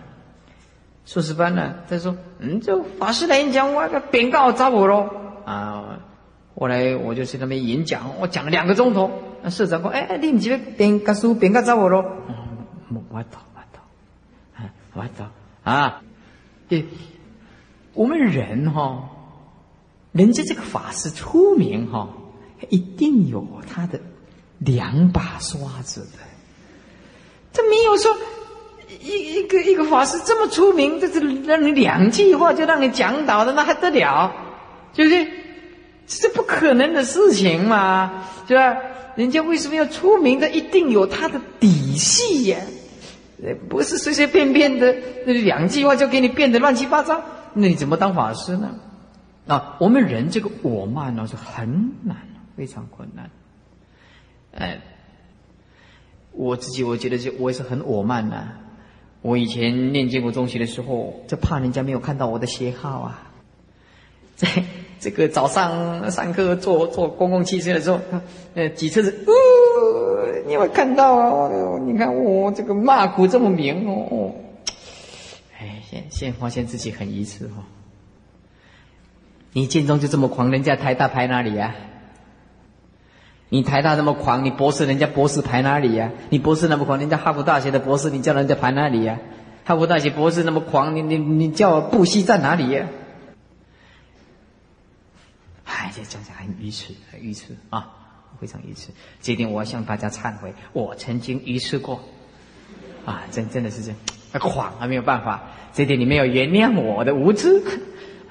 [1.07, 5.09] 硕士班呢，他说，嗯，这法师来演讲，我个禀告找我喽
[5.45, 6.01] 啊，
[6.57, 12.05] 后来我就去那边演讲，我讲了两个钟头，那社长说，哎，你们几个禀告书禀告找我喽，
[12.91, 13.83] 我我懂我懂，
[14.57, 15.27] 啊，我懂
[15.63, 16.03] 啊，
[16.69, 16.87] 对，
[17.95, 19.09] 我们人哈。
[20.13, 22.09] 人家这个法师出名哈，
[22.69, 23.99] 一定有他的
[24.59, 26.19] 两把刷子的。
[27.53, 28.17] 他没有说
[29.01, 34.33] 一一个一个法师这么出名，这是让你两句话就让你讲倒的，那还得了？
[34.93, 35.27] 就是，
[36.07, 38.77] 这不可能的事情嘛，是吧？
[39.17, 40.39] 人家为什么要出名？
[40.39, 42.59] 他一定有他的底细呀，
[43.69, 44.95] 不是随随便便的
[45.27, 47.23] 那两句话就给你变得乱七八糟，
[47.55, 48.71] 那你怎么当法师呢？
[49.47, 52.17] 啊，我们人这个我慢呢是很难，
[52.57, 53.31] 非常困难。
[54.55, 54.81] 哎，
[56.33, 58.49] 我自己我觉得就我也是很我慢呐。
[59.21, 63.29] 我以前念建国中学的时候，就怕人家没有看到我的鞋号啊。
[64.35, 64.49] 在
[64.99, 68.01] 这个早上上课坐坐公共汽车的时候，
[68.55, 69.33] 呃，几次是，哦，
[70.47, 71.79] 你有看到啊？
[71.85, 74.33] 你看我这个骂骨这么明哦。
[75.59, 77.65] 哎，现现发现自己很愚痴哈。
[79.53, 81.75] 你建中就这么狂，人家台大排哪里呀？
[83.51, 86.11] 你台大那么狂，你博士人家博士排哪里呀？
[86.31, 89.19] 你博士那么狂，人家哈佛大学的博士，你叫人家排哪里呀？
[89.65, 92.87] 哈佛大学博士那么狂，你你你叫布希在哪里呀？
[95.67, 97.91] 哎，这讲起来很愚蠢，很愚蠢啊，
[98.41, 98.95] 非常愚蠢。
[99.21, 102.01] 这点我要向大家忏悔，我曾经愚蠢过，
[103.05, 103.99] 啊，真真的是这样，
[104.41, 105.43] 狂还没有办法，
[105.75, 107.63] 这点你没有原谅我的无知。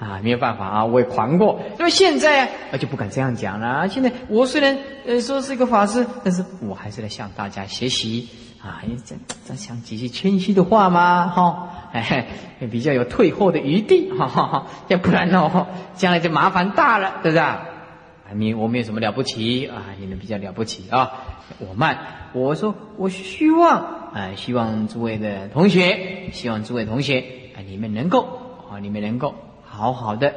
[0.02, 3.88] 啊，没有办法啊，我也狂过，那么现在啊就不敢这样讲了。
[3.88, 8.28] 现在我虽然呃说是一个法师，但是我还是来向大家学习
[8.60, 9.14] 啊，这
[9.46, 12.26] 这讲几句谦虚的话嘛，哈，哎，
[12.68, 17.44] 比较有退后的余地，哈哈哈，要不然哦，将来就麻烦大了，对不对？
[18.34, 19.94] 你我们有什么了不起啊？
[20.00, 21.12] 你们比较了不起啊！
[21.58, 21.98] 我慢，
[22.32, 23.78] 我说我希望
[24.14, 27.22] 啊，希望诸位的同学，希望诸位同学
[27.54, 28.26] 啊，你们能够
[28.70, 29.34] 啊，你们能够
[29.72, 30.34] 好好的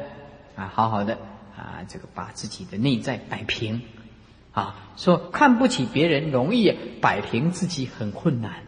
[0.56, 1.18] 啊，好好的
[1.56, 3.82] 啊，这个把自己的内在摆平
[4.52, 4.74] 啊。
[4.96, 6.72] 说看不起别人容易，
[7.02, 8.62] 摆平自己很困难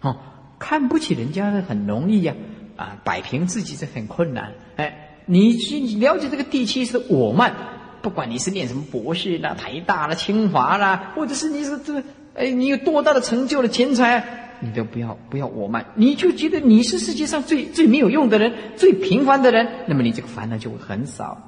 [0.00, 0.16] 哦。
[0.58, 2.34] 看不起人家的很容易呀，
[2.76, 4.54] 啊，摆平自己是很困难。
[4.76, 7.54] 哎，你去了解这个第七是我慢。
[8.02, 12.02] 不管你是念什么博士啦、台大啦、清华啦，或者是你是这，
[12.34, 21.40] 哎，你有多大的成就的钱财，你都不要不要我慢，你就觉得你是世界上最最没有用的人，最平凡的人，那么你这个烦恼就会很少。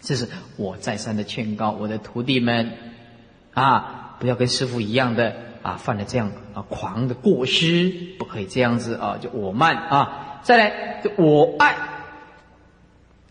[0.00, 2.72] 这是我再三的劝告我的徒弟们，
[3.52, 10.40] 啊，不要跟师傅一样的啊，犯了这样啊狂的过失，不可以这样子啊，就我慢啊。
[10.42, 11.76] 再来，就我爱，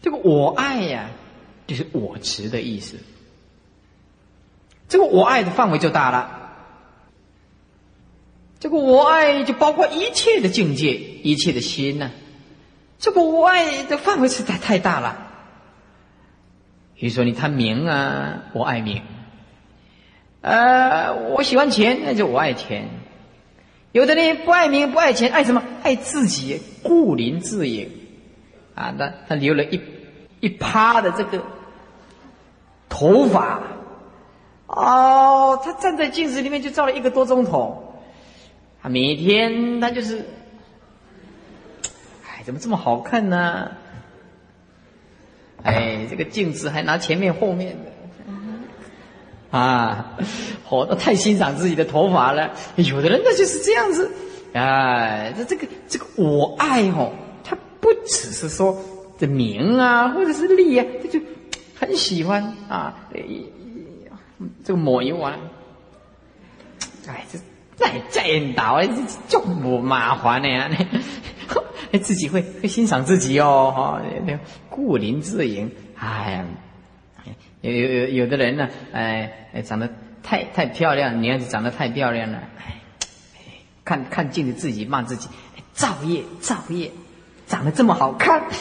[0.01, 1.09] 这个我爱呀。
[1.67, 2.97] 就是我执的意思，
[4.87, 6.44] 这个我爱的范围就大了。
[8.65, 12.09] 这个我爱就包括一切的境界、一切的心呢。
[12.97, 15.15] 这个我爱的范围实在太大了。
[16.95, 19.03] 比如说，你贪名啊，我爱名；
[20.41, 22.89] 呃，我喜欢钱，那就我爱钱。
[23.91, 25.61] 有的人不爱名，不爱钱，爱什么？
[25.83, 27.89] 爱自己，顾林自也
[28.73, 28.95] 啊。
[28.97, 29.79] 那他留了一
[30.39, 31.43] 一趴的这个。
[32.89, 33.61] 头发，
[34.65, 37.84] 哦，他站在镜子里面就照了一个多钟头，
[38.89, 40.25] 每天他就是，
[42.25, 43.71] 哎，怎么这么好看呢？
[45.63, 50.17] 哎，这个镜子还拿前面后面的，啊，
[50.69, 52.51] 哦，太欣赏自己的头发了。
[52.75, 54.11] 有的人那就是这样子，
[54.53, 57.11] 哎，这这个这个我爱哦，
[57.43, 58.77] 他不只是说
[59.17, 61.19] 这名啊，或者是利啊，他就。
[61.77, 63.05] 很喜欢啊，
[64.63, 65.37] 这个抹油啊，
[67.05, 67.37] 哎，这
[67.75, 68.23] 再再
[68.55, 68.93] 倒，这
[69.27, 70.47] 这么麻烦呢？
[71.91, 76.45] 哎， 自己会会欣赏自己哦，哈，那顾林自影，哎呀，
[77.61, 79.89] 有有有的人呢，哎哎，长得
[80.23, 82.81] 太太漂亮，女孩子长得太漂亮了，哎，
[83.83, 85.27] 看看镜子自己骂自己，
[85.73, 86.91] 造业造业，
[87.47, 88.43] 长得这么好看。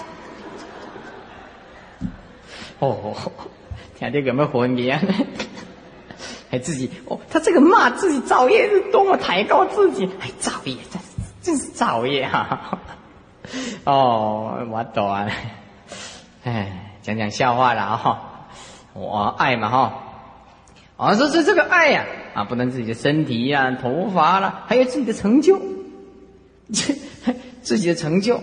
[2.81, 3.15] 哦，
[3.99, 5.01] 听这个没混的啊，
[6.59, 10.99] 自己哦，他这个骂自己造业是多么抬高自己，还造业，这
[11.43, 12.79] 真是造业哈！
[13.85, 15.29] 哦，我懂啊，
[16.45, 18.47] 哎，讲讲笑话了哈，
[18.95, 20.03] 我爱嘛哈，
[20.97, 25.61] 啊，说是这个爱呀，啊，不能自己的身体呀、头发了，还有自己的成就，
[27.63, 28.41] 自己的成就，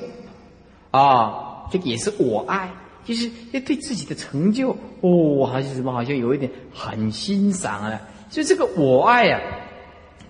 [0.91, 2.69] 啊，这个也是我爱。
[3.03, 7.99] 就是要对自己的成就哦，还是什么，好像有一点很欣赏啊。
[8.29, 9.41] 所以这个我爱啊，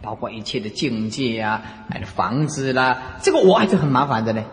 [0.02, 4.44] 包括一切的境界啊，买的房子啦，这个我爱就很麻烦的嘞。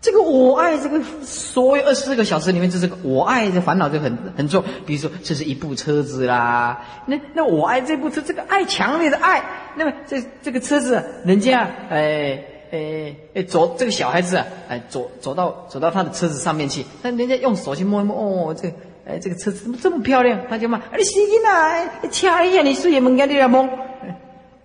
[0.00, 4.62] 这个我爱，这个所有二十四个小时里面，这是我爱的烦恼就很很重。
[4.84, 9.42] 比如说，这是一部车子啦，那那我爱这部车，这个爱强烈的爱，
[9.76, 12.42] 那么这这个车子，人家哎。
[12.74, 18.68] 哎哎，走这个小孩子啊，哎，走走到走到他的车子上面去，那人家用手去摸一摸，哦，这
[19.06, 20.40] 哎这个车子怎么这么漂亮？
[20.48, 23.68] 他就骂：，你死囡呐，掐一下你视野门眼你来摸，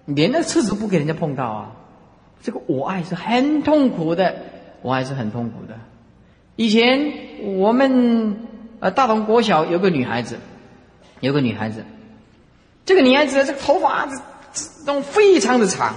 [0.06, 1.72] 连那车子都不给人家碰到啊！
[2.41, 4.34] 这个我爱是很痛苦的，
[4.82, 5.76] 我爱是很痛苦的。
[6.56, 7.13] 以前
[7.60, 8.48] 我们
[8.80, 10.39] 呃大同国小有个女孩子，
[11.19, 11.84] 有个女孩子，
[12.86, 14.08] 这个女孩子这个头发
[14.86, 15.93] 都非常的长，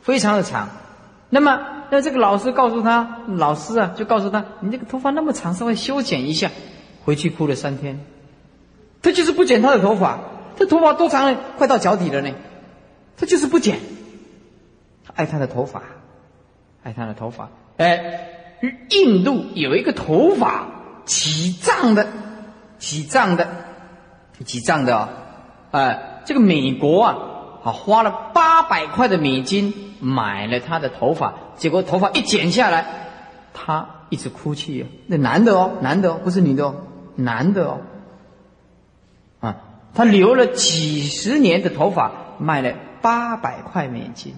[0.00, 0.68] 非常的长。
[1.34, 1.58] 那么，
[1.90, 6.50] 那这个老师告诉他，老师啊，就告诉他，你这个头发那么长，稍微修剪一下。
[7.06, 8.00] 回去哭了三天，
[9.00, 10.20] 他就是不剪他的头发，
[10.58, 11.38] 他头发多长呢？
[11.56, 12.34] 快到脚底了呢，
[13.16, 13.78] 他就是不剪。
[15.06, 15.82] 他爱他的头发，
[16.82, 17.48] 爱他的头发。
[17.78, 20.66] 哎，印度有一个头发
[21.06, 22.06] 几丈的，
[22.78, 23.48] 几丈的，
[24.44, 25.08] 几丈的啊！
[25.70, 27.16] 哎，这个美国啊，
[27.64, 29.88] 啊花了八百块的美金。
[30.04, 32.84] 买了他的头发，结果头发一剪下来，
[33.54, 34.84] 他一直哭泣。
[35.06, 36.74] 那男的哦，男的哦，不是女的哦，
[37.14, 37.78] 男的哦。
[39.38, 39.56] 啊，
[39.94, 44.34] 他留了几十年的头发，卖了八百块美金。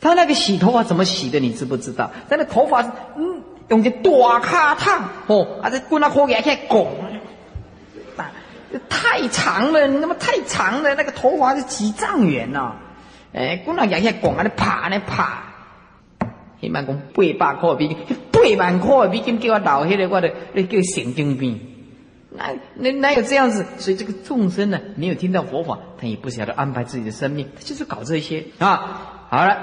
[0.00, 1.38] 他那个洗头发怎么洗的？
[1.38, 2.12] 你知不知道？
[2.30, 2.88] 他那头发是
[3.18, 6.90] 嗯，用个大卡烫哦，啊，这滚那火给他拱，
[8.88, 12.76] 太长了，你他妈太长了，那个头发是几丈远呐。
[13.32, 15.26] 哎，古人也遐讲啊，咧拍咧拍，
[16.60, 17.96] 起码讲八百块美金，
[18.30, 21.60] 八万块美金叫我留迄个，我的那叫神经病。
[22.30, 23.64] 那那哪有这样子？
[23.78, 29.26] 所以这个众生呢，没有听到佛法，他也不晓得安排自己的生命，他就是搞这些啊。
[29.30, 29.56] 好了，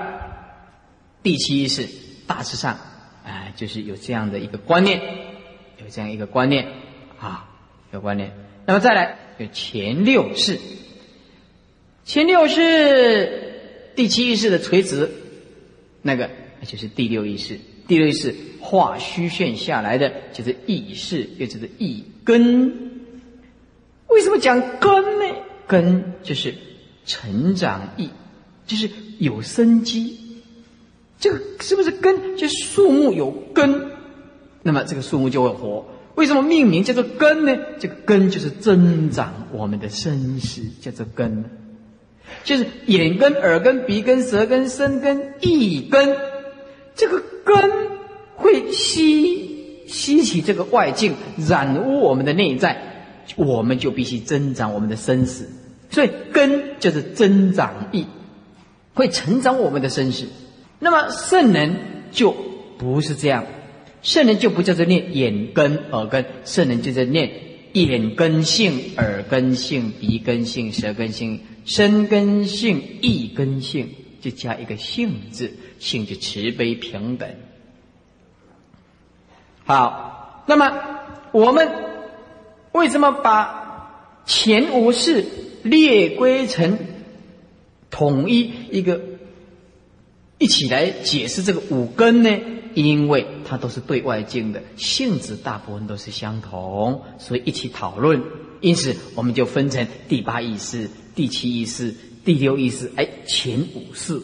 [1.23, 1.87] 第七是
[2.27, 2.77] 大致上，
[3.25, 5.01] 哎，就是有这样的一个观念，
[5.77, 6.67] 有这样一个观念
[7.19, 7.45] 啊，
[7.91, 8.31] 有观念。
[8.65, 10.59] 那么再来，有前六世，
[12.05, 13.53] 前六世
[13.95, 15.09] 第七意识的垂直，
[16.01, 16.29] 那个
[16.65, 17.59] 就是第六意识。
[17.87, 23.01] 第六意识画虚线下来的，就是意识，又就是意根。
[24.07, 25.35] 为什么讲根呢？
[25.67, 26.53] 根就是
[27.05, 28.09] 成长意，
[28.67, 28.89] 就是
[29.19, 30.17] 有生机。
[31.19, 32.37] 这个是不是根？
[32.37, 33.91] 就树木有根，
[34.61, 35.85] 那么这个树木就会活。
[36.15, 37.57] 为什么命名叫做根呢？
[37.79, 41.45] 这个根就是增长我们的身识，叫做根，
[42.43, 46.17] 就是眼根、耳根、鼻根、舌根、身根、意根。
[46.95, 47.71] 这个根
[48.35, 52.77] 会吸吸起这个外境，染污我们的内在，
[53.37, 55.47] 我们就必须增长我们的身识。
[55.89, 58.05] 所以根就是增长意，
[58.93, 60.25] 会成长我们的身识。
[60.79, 61.75] 那么圣人
[62.11, 62.35] 就
[62.77, 63.45] 不是这样。
[64.01, 67.31] 圣人就不叫做念眼根耳根，圣人就在念
[67.73, 73.89] 眼根性、耳根性、鼻根性、舌根性、身根性、意根性，
[74.19, 77.29] 就加一个性字，性就慈悲平等。
[79.65, 80.81] 好，那么
[81.31, 81.69] 我们
[82.71, 85.25] 为什么把前五事
[85.61, 86.79] 列归成
[87.91, 88.99] 统一一个
[90.39, 92.39] 一起来解释这个五根呢？
[92.73, 98.23] 因为它都是对外境的性质，大部分都是相同，所以一起讨论。
[98.61, 101.93] 因此，我们就分成第八意识、第七意识、
[102.23, 104.21] 第六意识，哎，前五识，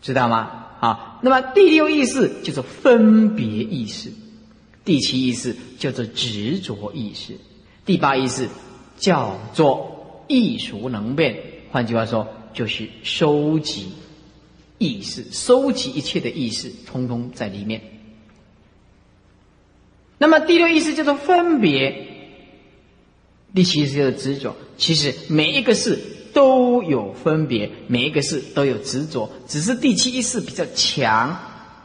[0.00, 0.66] 知道吗？
[0.80, 4.10] 啊，那么第六意识叫做分别意识，
[4.82, 7.34] 第七意识叫做执着意识，
[7.84, 8.48] 第八意识
[8.96, 11.38] 叫做艺术能变。
[11.70, 13.88] 换句话说，就是收集。
[14.78, 17.97] 意识收集一切的意识，通通在里面。
[20.18, 22.06] 那么第六意识叫做分别，
[23.54, 24.56] 第七意识叫做执着。
[24.76, 25.98] 其实每一个事
[26.32, 31.36] 都有分别，每一个事都有执着，只是第七意识比较强，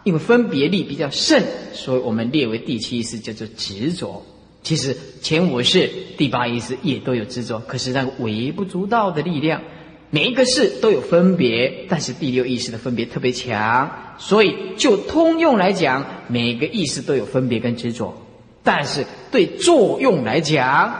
[0.03, 4.25] 因为分别力比较盛，所以我们列为第七意识叫做执着。
[4.63, 9.61] 其实前五世、第八意识也都有执着，可是那个微不足道的力量。
[10.09, 18.15] 每一个事都有分别，但是第六意识的分别特别强，所以就通用来讲，每个意识都有分别跟执着，
[18.63, 20.95] 但是对作用来讲，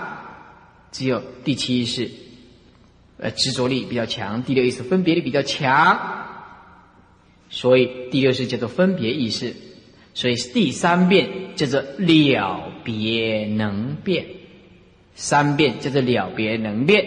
[0.92, 2.10] 只有第七意识，
[3.18, 5.98] 呃，执着力比较强，第六意识分别力比较强，
[7.50, 9.54] 所以第六是叫做分别意识，
[10.14, 14.26] 所以第三遍叫做了别能变，
[15.16, 17.06] 三遍叫做了别能变。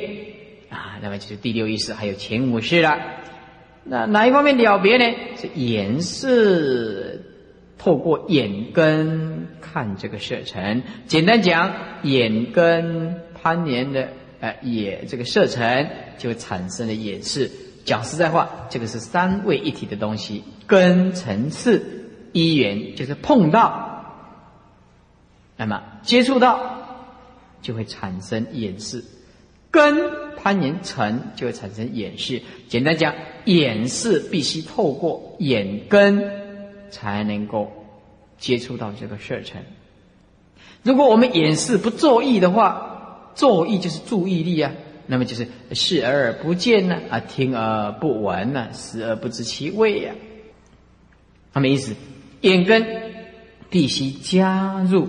[0.71, 2.99] 啊，那么就是第六意识，还有前五识了。
[3.85, 5.17] 那哪一方面了别呢？
[5.37, 7.23] 是眼视，
[7.79, 10.83] 透过眼根看这个色尘。
[11.07, 14.09] 简单讲，眼根攀岩的，
[14.41, 15.89] 呃，眼这个色尘
[16.19, 17.51] 就产生了眼视。
[17.85, 24.15] 讲实在话，这个是三位一体的东西，根层次一缘就是碰到，
[25.57, 27.15] 那么接触到
[27.63, 29.05] 就会产生眼视。
[29.71, 32.43] 根攀岩成就会产生眼视。
[32.67, 36.31] 简单讲，眼视必须透过眼根
[36.91, 37.71] 才能够
[38.39, 39.65] 接触到这个色尘。
[40.83, 44.73] 如果我们掩饰不作意的话，作意就是注意力啊，
[45.07, 50.15] 那么就是视而不见呢，啊，听而不闻呢，食而不知其味呀。
[51.53, 51.95] 什么意思？
[52.41, 52.87] 眼根
[53.71, 55.09] 必须加入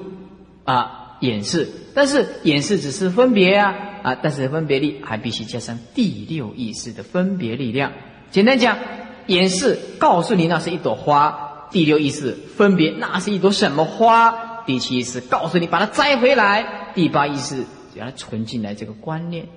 [0.63, 3.75] 啊眼视，但是眼视只是分别啊。
[4.03, 4.17] 啊！
[4.21, 7.91] 但是分别力还必须加上第六意识的分别力量。
[8.32, 8.78] 简单讲，
[9.25, 17.63] 眼视告诉你那是一朵花，第六意识分别那是一朵什么花，第七意识告诉你把它摘回来，第八意识
[17.97, 19.47] 把它存进来这个观念，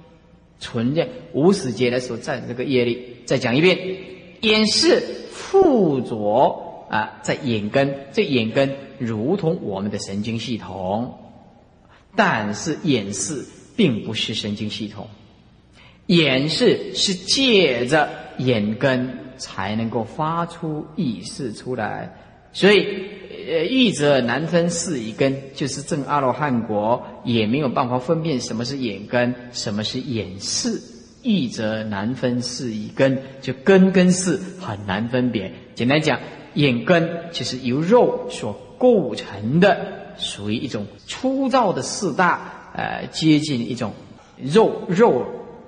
[0.58, 3.16] 存在无始劫的时候在这个业力。
[3.26, 3.78] 再讲一遍，
[4.40, 11.18] 眼视附着啊，在眼根，这眼根如同我们的神经系统，
[12.16, 13.44] 但是眼视。
[13.76, 15.08] 并不是神经系统，
[16.04, 22.12] 眼视是借着眼根才能够发出意识出来，
[22.52, 22.86] 所以
[23.48, 30.80] 呃，欲则难分四以根，就是正阿罗汉国也没有办法分辨什么是眼根，什么是眼视。
[31.22, 35.52] 欲则难分四以根，就根跟视很难分别。
[35.74, 36.18] 简单讲，
[36.54, 39.98] 眼根就是由肉所构成的。
[40.16, 43.92] 属于一种粗糙的四大，呃，接近一种
[44.36, 45.24] 肉肉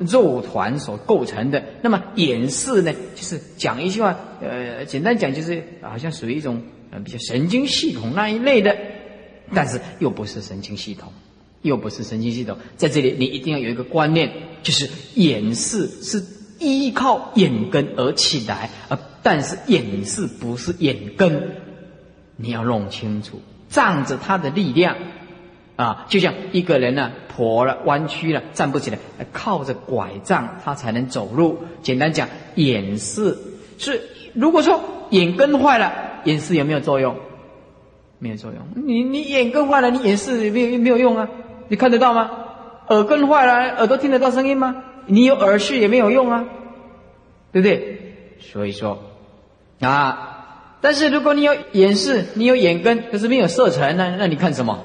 [0.06, 1.62] 肉团所构成的。
[1.82, 8.76] 那么眼视呢，就是讲一句话，呃，简单讲就是好像属于一种呃比较神经系统那一类的，
[9.54, 11.12] 但是又不是神经系统，
[11.62, 12.56] 又不是神经系统。
[12.76, 14.32] 在这里，你一定要有一个观念，
[14.62, 16.24] 就是眼视是
[16.58, 21.56] 依靠眼根而起来，而但是眼视不是眼根。
[22.36, 24.96] 你要弄清楚，仗着他的力量，
[25.82, 28.98] 啊，就像一个人呢，跛了、弯曲了，站不起来，
[29.32, 31.64] 靠着拐杖他才能走路。
[31.82, 33.36] 简单讲，眼视
[33.78, 34.00] 是
[34.34, 34.80] 如果说
[35.10, 35.92] 眼根坏了，
[36.24, 37.16] 眼视有没有作用？
[38.18, 38.60] 没有作用。
[38.86, 41.28] 你你眼根坏了，你眼视没有没有用啊？
[41.68, 42.30] 你看得到吗？
[42.88, 44.84] 耳根坏了，耳朵听得到声音吗？
[45.06, 46.44] 你有耳视也没有用啊，
[47.50, 48.14] 对不对？
[48.38, 49.02] 所以说，
[49.80, 50.28] 啊。
[50.80, 54.16] 但是如果你有眼视，你有眼根，可是没有色尘呢？
[54.18, 54.84] 那你看什么？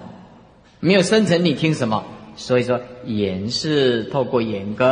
[0.79, 2.03] 没有生成，你听什么？
[2.35, 4.85] 所以说，眼是透过眼根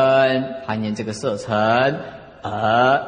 [0.65, 1.53] 攀岩这个色尘，
[2.41, 3.05] 耳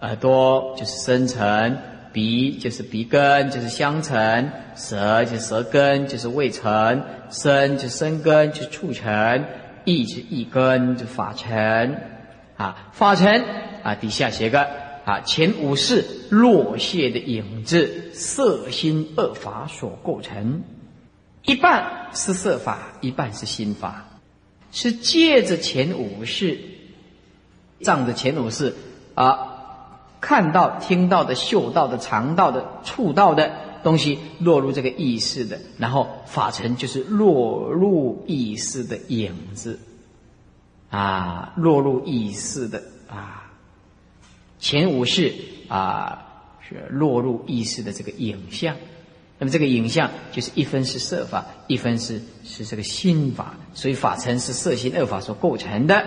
[0.00, 1.76] 耳朵就是深层，
[2.12, 9.44] 鼻就是鼻根，就是香尘，舌就是舌根，就是味尘，身就身根，就是触尘，
[9.84, 12.00] 意是意根，就法尘
[12.56, 13.44] 啊，法尘
[13.82, 14.66] 啊，底下写个。
[15.04, 20.62] 啊，前五是落谢的影子，色心二法所构成，
[21.48, 24.04] 一半是色法，一半是心法，
[24.70, 26.60] 是借着前五世，
[27.80, 28.74] 仗着前五世
[29.14, 33.50] 啊，看到、听到的、嗅到的、尝到的、触到的
[33.82, 39.80] 东西落入这个意识的，然后法尘就是落入意识的影子，
[40.90, 43.50] 啊，落入意识的啊。
[44.58, 45.32] 前五是
[45.68, 46.26] 啊，
[46.60, 48.76] 是落入意识的这个影像，
[49.38, 56.04] 那么这个影像就是一分是色法，一分是是这个心法，所以法尘是色心二法所构成的。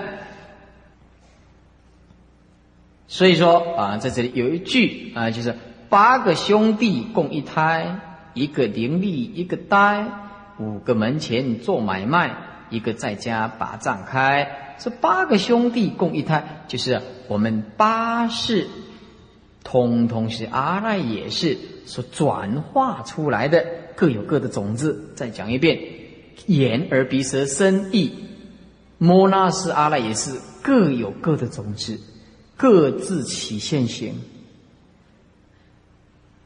[3.07, 5.55] 所以说啊，在这里有一句啊，就是
[5.89, 7.99] 八个兄弟共一胎，
[8.33, 10.05] 一个伶俐，一个呆，
[10.59, 12.35] 五个门前做买卖，
[12.69, 14.75] 一个在家把账开。
[14.77, 18.67] 这八个兄弟共一胎，就是我们八世，
[19.63, 25.11] 通通是阿赖耶识所转化出来的，各有各的种子。
[25.15, 25.79] 再讲一遍，
[26.47, 28.11] 眼耳鼻舌身意，
[28.97, 31.99] 摩那是阿赖耶识各有各的种子，
[32.57, 34.15] 各自起现行。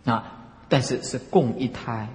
[0.04, 2.10] 啊，但是是共一胎，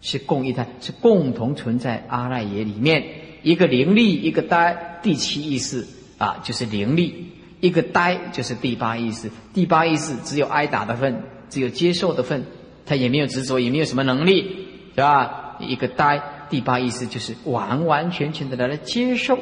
[0.00, 3.04] 是共一胎，是共同存在阿赖耶里面。
[3.42, 5.86] 一个灵力，一个呆，第七意识
[6.18, 7.12] 啊，就是灵力；
[7.60, 9.30] 一个呆，就是第八意识。
[9.54, 12.44] 第八意识只有挨打的份，只有接受的份，
[12.84, 15.56] 他也没有执着，也没有什么能力，是吧？
[15.60, 19.38] 一个呆，第八意识就是完完全全的来来接受。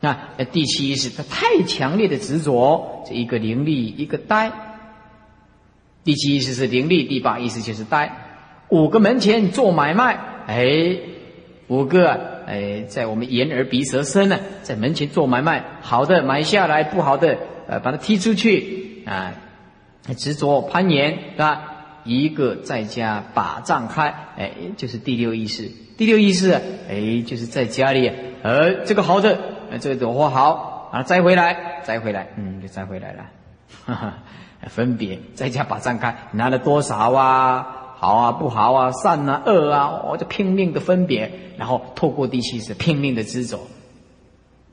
[0.00, 4.52] 那那第七意识，他太强烈的执着，这一个灵力，一个呆。
[6.04, 8.12] 第七意识是灵力，第八意识就是呆。
[8.68, 10.98] 五个门前做买卖，哎，
[11.68, 12.35] 五个。
[12.46, 17.36] 哎，在我们眼耳鼻舌身呢，在门前做买卖，好的买下来，不好的
[17.66, 19.34] 呃把它踢出去啊，
[20.16, 21.72] 执着攀岩是吧？
[22.04, 25.68] 一个在家把账开，哎，就是第六意识。
[25.98, 26.52] 第六意识，
[26.88, 29.36] 哎，就是在家里，呃，这个好的，
[29.80, 33.24] 这个朵花好啊，摘回来，摘回来，嗯，就摘回来了，
[33.86, 34.14] 哈哈，
[34.68, 37.85] 分别在家把账开，拿了多少啊？
[37.98, 43.66] 好啊，不好啊，善啊，恶啊，我就拼命的分别，然后透过第七识拼命的执着。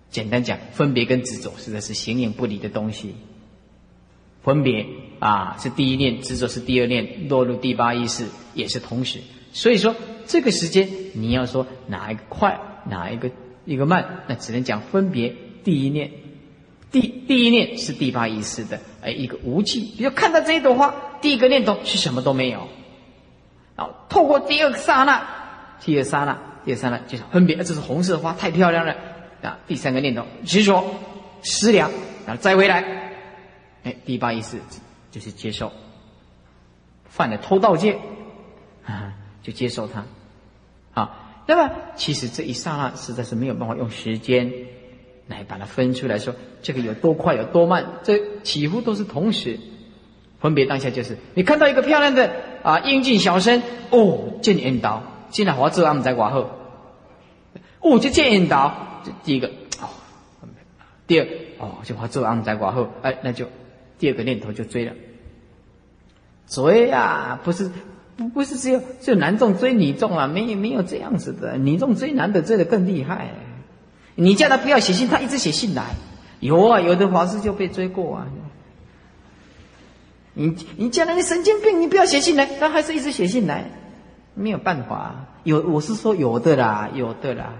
[0.09, 3.15] 简单讲，分别跟执着实在是形影不离的东西。
[4.43, 4.85] 分别
[5.19, 9.19] 啊是第一念，执着是第二念，落入第八意识也是同时。
[9.53, 9.95] 所以说，
[10.27, 12.59] 这个时间你要说哪一个快，
[12.89, 13.31] 哪一个
[13.63, 16.11] 一个慢，那只能讲分别第一念。
[16.91, 19.93] 第第一念是第八意识的，哎，一个无记。
[19.97, 22.67] 比如看到这一朵花，第一个念头是什么都没有。
[23.75, 25.25] 然后透过第二个刹那，
[25.79, 28.95] 第二刹那，第二刹那就是分别，这是红色花，太漂亮了
[29.41, 29.59] 啊！
[29.67, 30.83] 第三个念头执着、
[31.41, 31.89] 思量，
[32.27, 33.11] 然后再回来，
[33.83, 34.57] 哎，第八意识
[35.09, 35.71] 就是接受，
[37.05, 37.99] 犯了偷盗戒，
[38.85, 40.05] 啊，就接受它，
[40.93, 41.19] 啊。
[41.45, 44.53] 那么其实这一刹那实在是没有办法用时间
[45.27, 49.59] 来把它分出来说，这个有多快有多慢，这几乎都是同时。
[50.43, 52.29] 分别当下就是你看到一个漂亮的
[52.63, 56.49] 啊英俊小生哦见引导，现在华智阿姆在寡后，
[57.79, 59.47] 哦就见引导，这第一个
[59.81, 59.87] 哦，
[61.07, 61.27] 第二
[61.59, 63.47] 哦就华智阿姆在寡后，哎那就
[63.97, 64.91] 第二个念头就追了，
[66.47, 67.71] 追啊不是
[68.17, 73.29] 不不是只有只有男众追女众啊，没有没有这样子的，女众追男的追的更厉害。
[74.15, 75.85] 你叫他不要写信，他一直写信来。
[76.39, 78.27] 有啊，有的法师就被追过啊。
[80.33, 83.69] 你你叫他你神经病，你不要写信来，他还是一直写信来，
[84.33, 85.27] 没有办法。
[85.43, 87.53] 有我是说有的啦，有的啦。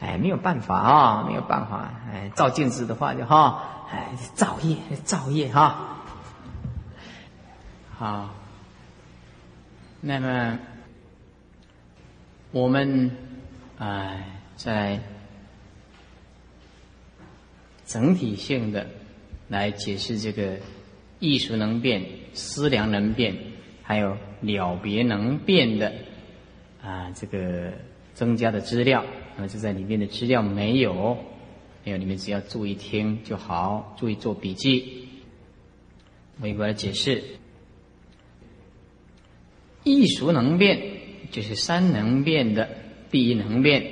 [0.00, 1.92] 哎，没有办法啊，没有办法。
[2.10, 5.98] 哎，照镜子的话就哈，哎，造业造业哈。
[7.98, 8.30] 好，
[10.00, 10.58] 那么
[12.50, 13.14] 我们
[13.78, 14.24] 哎，
[14.56, 15.00] 在
[17.86, 18.86] 整体性的
[19.48, 20.56] 来解释这个
[21.20, 23.36] 艺术能变、思量能变，
[23.82, 25.92] 还有了别能变的
[26.82, 27.72] 啊，这个
[28.14, 29.04] 增加的资料。
[29.36, 31.16] 那么就在里面的资料没有，
[31.84, 35.08] 没有，你们只要注意听就好，注意做笔记。
[36.40, 37.22] 我一过来解释。
[39.84, 40.80] 艺术能变，
[41.30, 42.68] 就是三能变的
[43.10, 43.82] 第一能变，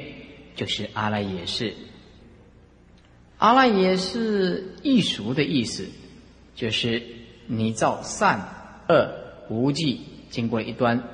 [0.54, 1.74] 就是阿赖耶识。
[3.38, 5.88] 阿赖耶是艺术的意思，
[6.58, 7.00] 就是
[7.46, 8.40] 你造善
[8.88, 9.14] 恶
[9.48, 11.04] 无记，经过一段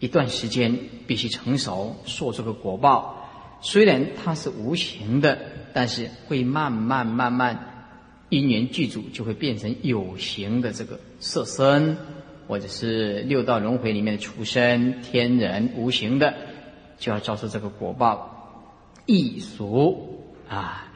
[0.00, 3.28] 一段时间，必须成熟，做出个果报。
[3.60, 5.38] 虽然它是无形的，
[5.72, 7.94] 但是会慢慢慢慢
[8.30, 11.96] 因缘具足，就会变成有形的这个色身。
[12.48, 16.32] 或者是六道轮回里面的畜生、天人，无形的，
[16.98, 18.72] 就要造出这个果报，
[19.04, 20.87] 易俗啊。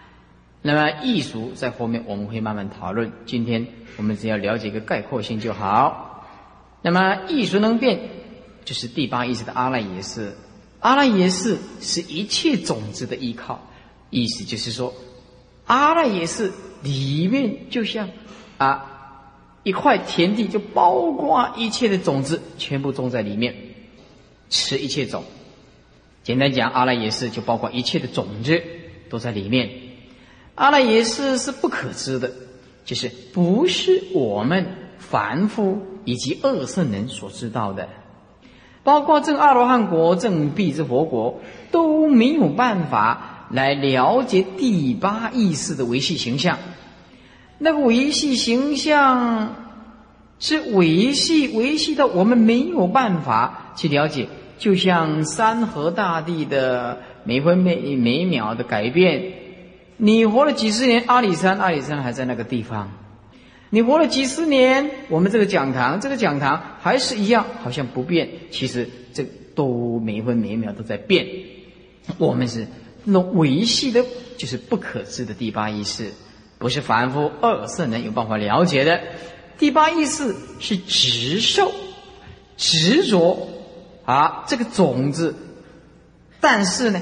[0.63, 6.25] 那么艺术在后面我们会慢慢讨论，今天我们只要了解一个概括性就好。
[6.83, 7.99] 那么艺术能变，
[8.65, 10.35] 就是第八意识的阿赖耶识。
[10.81, 13.61] 阿赖耶识是一切种子的依靠，
[14.11, 14.95] 意思就是说，
[15.67, 16.53] 阿赖耶识
[16.83, 18.09] 里面就像
[18.59, 18.89] 啊。
[19.65, 23.55] 一块田地就包括一切的种子，全部种在里面，
[24.51, 25.23] 吃一切种。
[26.25, 28.61] 简单讲，阿赖耶识就包括一切的种子
[29.09, 29.71] 都在里面。
[30.55, 32.31] 阿赖耶识是不可知的，
[32.85, 34.67] 就是不是我们
[34.99, 37.89] 凡夫以及二圣人所知道的，
[38.85, 41.41] 包括正阿罗汉国、正必之佛国
[41.71, 46.59] 都没有办法来了解第八意识的维系形象。
[47.59, 49.55] 那个维系形象
[50.39, 54.29] 是维系维系到我们没有办法去了解，
[54.59, 59.42] 就像山河大地的每分每每秒的改变。
[60.05, 62.89] 你活了几十年，阿里山阿里山还在那个地方；
[63.71, 68.29] 你活了几十年，我们这个讲堂这个讲堂还是一样，好像不变。
[68.51, 69.25] 其实这
[69.55, 71.25] 都每分每秒都在变。
[72.19, 72.67] 我们是
[73.05, 74.05] 那维系的，
[74.37, 76.11] 就是不可知的第八意识。
[76.59, 79.01] 不是凡夫二圣人有办法了解的。
[79.57, 81.71] 第八意识是执受、
[82.57, 83.49] 执着
[84.05, 85.37] 啊，这个种子。
[86.41, 87.01] 但是呢，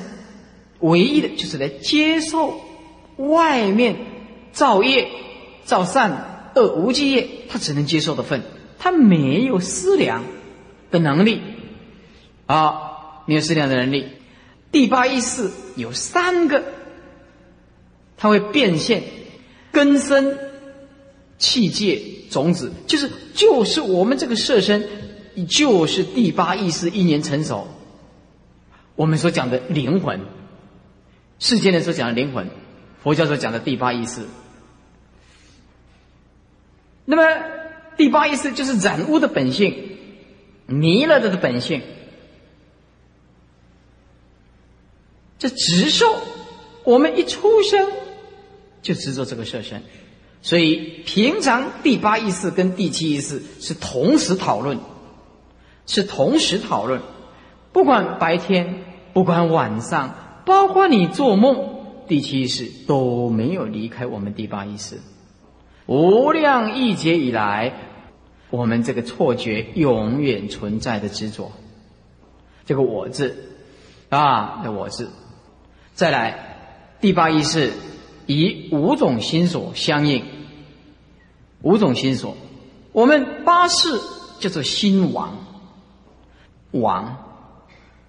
[0.80, 2.60] 唯一的就是来接受
[3.28, 3.96] 外面
[4.52, 5.08] 造业、
[5.64, 8.42] 造善恶无记业，他只能接受的份，
[8.78, 10.24] 他没有思量
[10.90, 11.40] 的能力
[12.46, 14.06] 啊，没有思量的能力。
[14.72, 16.62] 第八意识有三个，
[18.16, 19.02] 它会变现。
[19.72, 20.36] 根生
[21.38, 24.84] 气界种子，就是就是我们这个色身，
[25.48, 27.68] 就是第八意识一年成熟。
[28.96, 30.22] 我们所讲的灵魂，
[31.38, 32.50] 世间人所讲的灵魂，
[33.02, 34.22] 佛教所讲的第八意识。
[37.04, 37.22] 那么
[37.96, 39.98] 第八意识就是染污的本性，
[40.66, 41.82] 迷了的的本性。
[45.38, 46.20] 这直受，
[46.84, 47.88] 我们一出生。
[48.82, 49.82] 就执着这个色身，
[50.40, 54.78] 所以平常第八意识跟第七意识是同时讨论，
[55.84, 57.02] 是同时讨论。
[57.72, 58.82] 不管白天，
[59.12, 61.79] 不管晚上，包括你做梦，
[62.10, 64.98] 第七意识都没有离开我们第八意识。
[65.86, 67.72] 无量亿劫以来，
[68.50, 71.52] 我们这个错觉永远存在的执着，
[72.66, 73.36] 这个我字
[74.08, 75.08] 啊，那我字。
[75.94, 76.56] 再来，
[77.00, 77.72] 第八意识。
[78.26, 80.24] 以五种心所相应，
[81.62, 82.36] 五种心所，
[82.92, 84.00] 我们八世
[84.38, 85.36] 叫做心王，
[86.70, 87.16] 王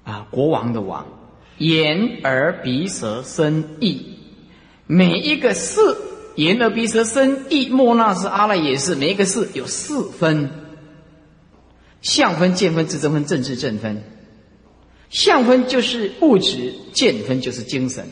[0.04, 1.08] 啊，国王的王，
[1.62, 4.18] 眼耳鼻舌身意，
[4.88, 5.96] 每一个四
[6.36, 10.50] 眼耳鼻舌身意，莫那是阿赖耶识，每一个四有四分，
[12.02, 14.02] 相分、见分、智真分、正智正分，
[15.12, 18.08] 相分就是物质，见分就是精神。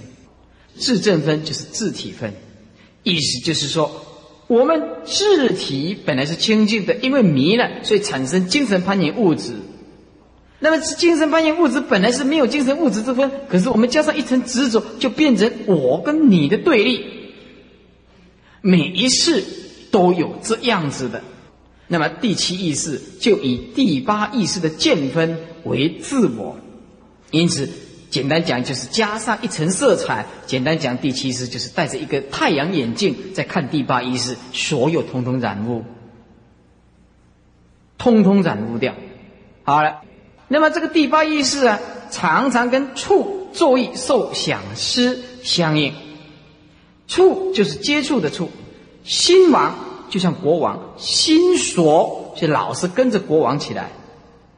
[0.78, 2.32] 质正分就是自体分，
[3.02, 4.06] 意思就是说，
[4.46, 9.54] 我们自体本来是清净的，因为迷了，所以产生精神攀岩物质。
[10.60, 17.06] 那么精神攀岩物质本来是没有精神物质之分，可是我们加上一层执着，就变成我跟你的对立。
[18.62, 19.44] 每一世
[19.92, 21.22] 都有这样子的。
[21.88, 26.58] 那么第七意识就以第八意识的见分为自我，
[27.32, 27.70] 因此。
[28.10, 30.26] 简单讲就是加上一层色彩。
[30.48, 35.84] 简单讲，第七意识就是戴着一个太阳眼镜在看第八意识，所有通通染污，
[38.00, 38.96] 通通染污掉。
[39.64, 40.02] 好了，
[40.50, 41.80] 那么这个第八意识啊，
[42.12, 45.94] 常常跟触、作意、受、想、思相应。
[47.08, 48.50] 触就是接触的触，
[49.06, 49.74] 心王
[50.10, 53.92] 就像国王，心所就老是跟着国王起来，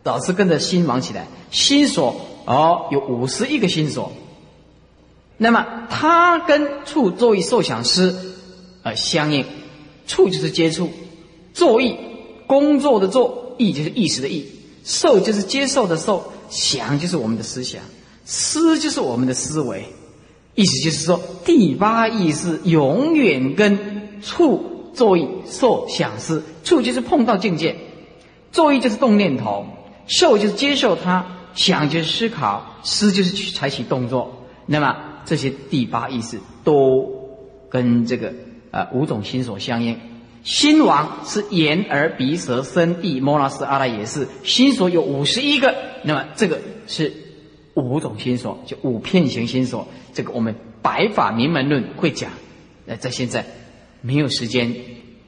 [0.04, 2.20] 老是跟着心王起来，心所。
[2.44, 4.12] 哦，有五十亿个心所，
[5.38, 8.34] 那么它跟触作意受想思，
[8.82, 9.46] 呃相应，
[10.08, 10.90] 触就是接触，
[11.54, 11.96] 作意
[12.48, 14.48] 工作的作，意就是意识的意，
[14.84, 17.82] 受就是接受的受，想就是我们的思想，
[18.26, 19.86] 思就是我们的思维，
[20.56, 27.76] 意思就是说第八意识永远跟触作意受想思，触就是碰到境界，
[28.52, 29.66] 作意就是动念头，
[30.08, 31.26] 受就是接受它。
[31.54, 34.46] 想就是思考，思就是去采取动作。
[34.68, 37.12] 那么这些第八意识都
[37.70, 38.34] 跟这个
[38.72, 40.00] 呃五种心所相应。
[40.44, 45.76] 心王是眼耳鼻舌身意摩拉斯阿拉也是心所有五十一个。
[46.04, 47.14] 那么这个是
[47.76, 49.88] 五种心所，就五片型心所。
[50.14, 52.32] 这个我们白法明门论会讲。
[52.86, 53.46] 那在现在
[54.02, 54.76] 没有时间，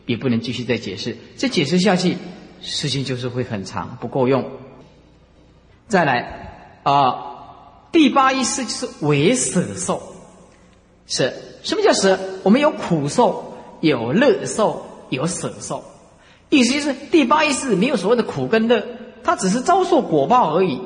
[0.05, 1.16] 也不能继续再解释。
[1.38, 2.18] 这解释下去，
[2.61, 4.43] 事情就是会很长，不够用。
[5.88, 10.01] 再来啊，第八意识就是为舍受，
[11.05, 12.20] 舍什么叫舍？
[12.41, 15.84] 我们有苦受，有乐受，有舍受。
[16.49, 18.84] 意思就是第八意识没有所谓的苦跟乐，
[19.24, 20.80] 它只是遭受果报而已。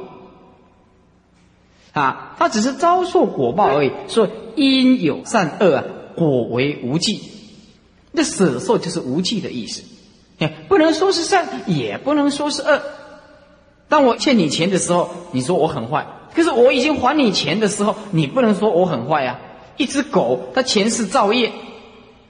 [1.94, 3.92] 啊，它只是遭受果报而已。
[4.08, 5.84] 所以因有善恶啊，
[6.16, 7.22] 果为无记。
[8.12, 9.84] 那舍受就是无记的意思。
[10.68, 12.82] 不能说是善，也不能说是恶。
[13.90, 16.06] 当我欠你钱的时候，你说我很坏；
[16.36, 19.40] 可是我已经还你钱的时候，你不能说我很坏啊。
[19.78, 21.52] 一只狗，它前世造业，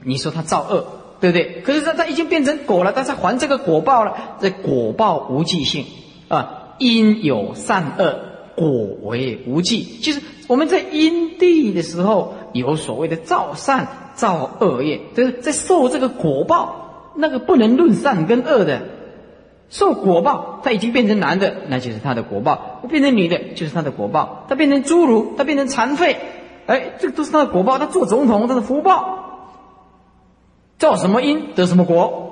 [0.02, 0.86] 你说它造恶，
[1.20, 1.62] 对不对？
[1.62, 4.14] 可是它它已经变成果了，它在还这个果报了。
[4.40, 5.84] 这果报无记性
[6.28, 8.18] 啊，因有善恶，
[8.54, 8.70] 果
[9.02, 9.82] 为无记。
[10.02, 18.82] 就是我们在因地的时候，有所谓的造善、造恶业，就是在受这个果报，那个不能论善跟恶的。
[19.70, 26.16] 受果报，他已经变成男的，那就是他的果报；变成女的，就是他的果报；他变成侏儒，他变成残废，
[26.64, 27.78] 哎，这个都是他的果报。
[27.78, 29.17] 他做总统，他的福报，
[30.78, 32.24] 造什么因得什么果。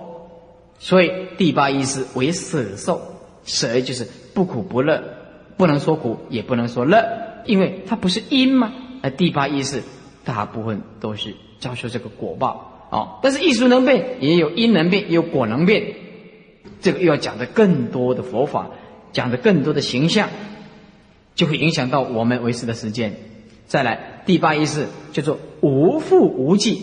[0.78, 3.00] 所以第八意识为舍受，
[3.44, 5.02] 舍就是不苦不乐，
[5.56, 7.02] 不能说苦，也不能说乐，
[7.46, 8.72] 因为它不是因嘛。
[9.02, 9.82] 而第八意识
[10.24, 13.18] 大部分都是遭受这个果报哦。
[13.22, 15.94] 但是艺术能变，也有因能变，也有果能变。
[16.82, 18.70] 这个又要讲的更多的佛法，
[19.12, 20.28] 讲的更多的形象，
[21.34, 23.14] 就会影响到我们为师的时间。
[23.66, 26.82] 再来第八意识叫做无复无记。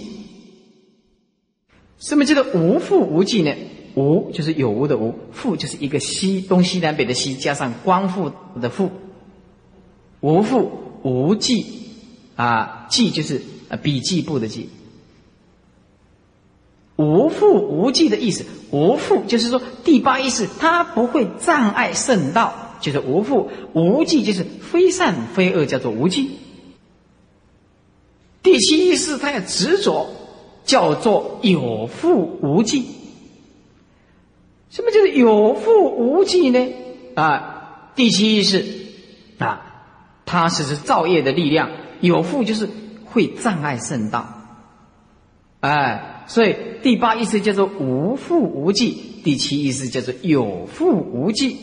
[2.05, 3.55] 什么叫做无复无记呢？
[3.95, 8.91] 无就是有无的无，复就是一个西东西南北的西，加上光复的复。
[10.19, 10.71] 无复
[11.03, 11.65] 无记
[12.35, 14.69] 啊，记就是啊笔记簿的记。
[16.97, 26.31] 无复无记的意思，无复就是说第八意识它不会障碍圣道，就是无复无记就是非善非恶，叫做无记。
[28.41, 30.09] 第七意识它要执着，
[30.63, 32.85] 叫做有复无记。
[34.69, 36.73] 什么叫做有复无记呢？
[37.15, 38.65] 啊，第七意识
[39.37, 39.61] 啊，
[40.25, 41.69] 它是是造业的力量，
[42.01, 42.69] 有复就是
[43.05, 44.27] 会障碍圣道，
[45.59, 46.09] 哎。
[46.25, 51.57] 所以第八意识叫做无复无记，第七意识叫做有复无记。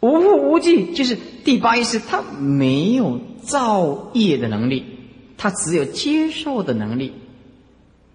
[0.00, 4.86] 无复无记就是第八意识，它没有造业的能力，
[5.36, 7.12] 它只有接受的能力。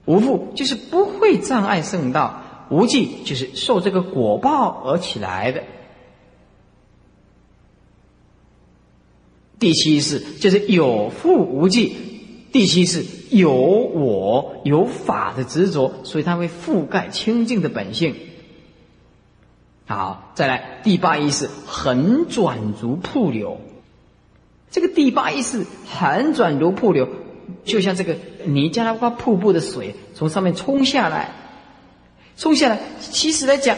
[0.10, 2.42] 无复就是不会障碍圣道，
[2.72, 5.62] 无记就是受这个果报而起来的。
[9.60, 11.96] 第七意识就是有复无记，
[12.52, 18.16] 第七是有我有法的执着，所以它会覆盖清净的本性。
[19.86, 23.62] 好，再来第八意识横转如瀑流，
[24.72, 27.08] 这个第八意识横转如瀑流，
[27.70, 31.30] 就像这个尼加拉瓜瀑布的水从上面冲下来，
[32.36, 33.78] 冲下来，其实来讲，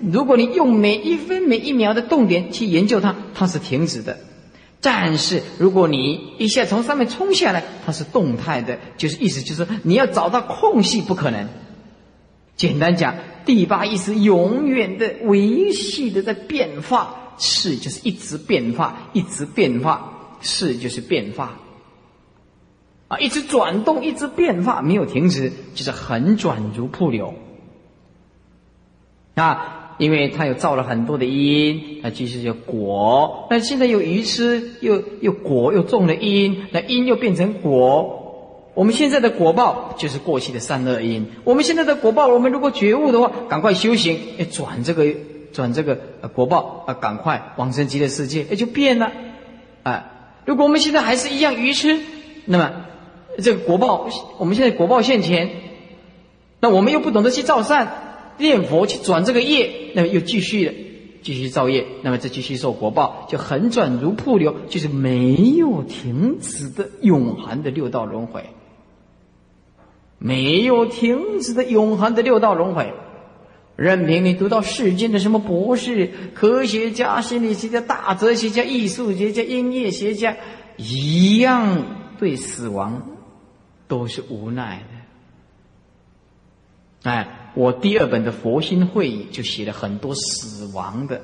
[0.00, 4.16] 如果你用每一分每一秒的动点去研究它，它是停止的；
[4.80, 11.48] 但是如果你一下从上面冲下来，它是动态的，就是意思就是你要找到空隙不可能。
[12.56, 13.14] 简单讲，
[13.46, 21.56] 第八意识永远的维系的在变化，是就是一直变化，一直变化，是就是变化。
[23.08, 27.34] 啊，一直转动，一直变化，没有停止，就是横转如瀑流。
[29.34, 33.46] 啊，因为它有造了很多的因，那其实就果。
[33.50, 38.70] 那现在有鱼吃，又又果又种了因，那因又变成果。
[38.74, 41.28] 我们现在的果报就是过去的善恶因。
[41.44, 45.06] 我们现在的果报，我们如果觉悟的话，赶快修行，哎，转这个
[45.52, 45.96] 转这个
[46.34, 49.12] 果报啊，赶快往生极乐世界，也就变了。
[49.82, 50.10] 啊，
[50.44, 52.00] 如果我们现在还是一样愚痴，
[52.44, 52.84] 那么。
[53.42, 54.08] 这个国报，
[54.38, 55.50] 我们现在国报现前，
[56.60, 60.74] 那我们又不懂得去造善、念佛去转这个业，那么又继续的
[61.22, 68.46] 继续造业，那么再继续受国报，就横转如瀑流，就是没有停止的永恒的六道轮回，
[70.18, 72.92] 没有停止的永恒的六道轮回。
[73.76, 80.36] 任凭你读到世间的什么博士、科学家、心理学家、大哲学家、艺术学家、音乐学家，
[80.76, 81.84] 一样
[82.18, 83.17] 对死亡。
[83.88, 84.84] 都是无奈
[87.02, 87.10] 的。
[87.10, 91.22] 哎，我第二本的佛心会议就写了很多死亡的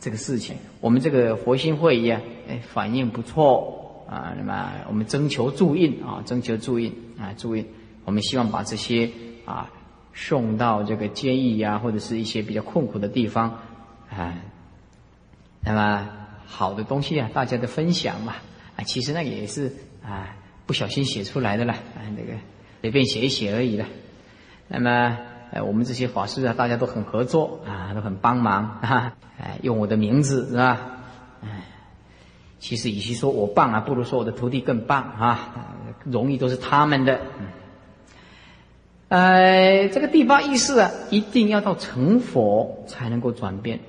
[0.00, 0.56] 这个事情。
[0.80, 4.34] 我们这个佛心会议啊，哎，反应不错啊。
[4.36, 7.66] 那么我们征求注印啊，征求注印啊，注印。
[8.04, 9.10] 我们希望把这些
[9.44, 9.70] 啊
[10.14, 13.60] 送到这个监狱呀，或者是一些比较困苦的地方
[14.10, 14.34] 啊。
[15.62, 16.08] 那么
[16.46, 18.36] 好的东西啊，大家的分享嘛
[18.76, 20.34] 啊，其实那也是啊。
[20.70, 22.38] 不小心写出来的了，啊，那个
[22.80, 23.86] 随便写一写而已了。
[24.68, 25.18] 那么，
[25.50, 30.80] 呃，我们这些法师啊，大家都很合作啊，都很帮忙啊， 哎，用我的名字是吧？
[31.42, 31.64] 哎，
[32.60, 37.20] 其实与其说我棒啊，不如说我的徒弟更棒啊，荣誉都是他们的。
[39.08, 43.80] 呃，这个第八意识啊，一定要到成佛才能够转变，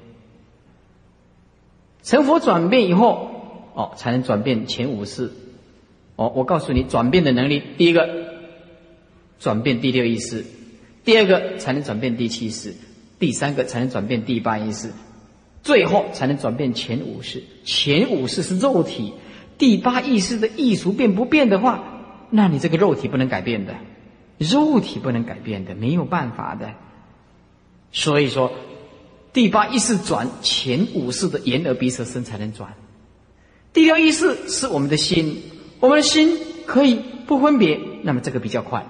[2.01, 5.31] 成佛转变以后，哦，才能转变前五世。
[6.21, 8.07] 哦，我告诉你，转变的能力，第一个
[9.39, 10.45] 转变第六意识，
[11.03, 12.75] 第二个才能转变第七意识，
[13.17, 14.91] 第三个才能转变第八意识，
[15.63, 17.41] 最后才能转变前五识。
[17.63, 19.13] 前五识是肉体，
[19.57, 23.73] 第八意识的意识变不变的话，那你这个肉体不能改变的，
[24.37, 26.71] 肉体不能改变的，没有办法的。
[27.91, 28.51] 所以说，
[29.33, 32.75] 第八意识转前五识的眼耳鼻舌身才能转，
[33.73, 35.41] 第六意识是我们的心。
[35.81, 36.95] 我们的心可以
[37.27, 38.85] 不分别，那么这个比较快。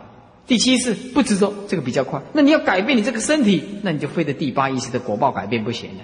[0.45, 2.21] 第七是不执着，这个比较快。
[2.33, 6.03] 那你要改变你这个身体，那你就非得第八意识的果报改变不行了。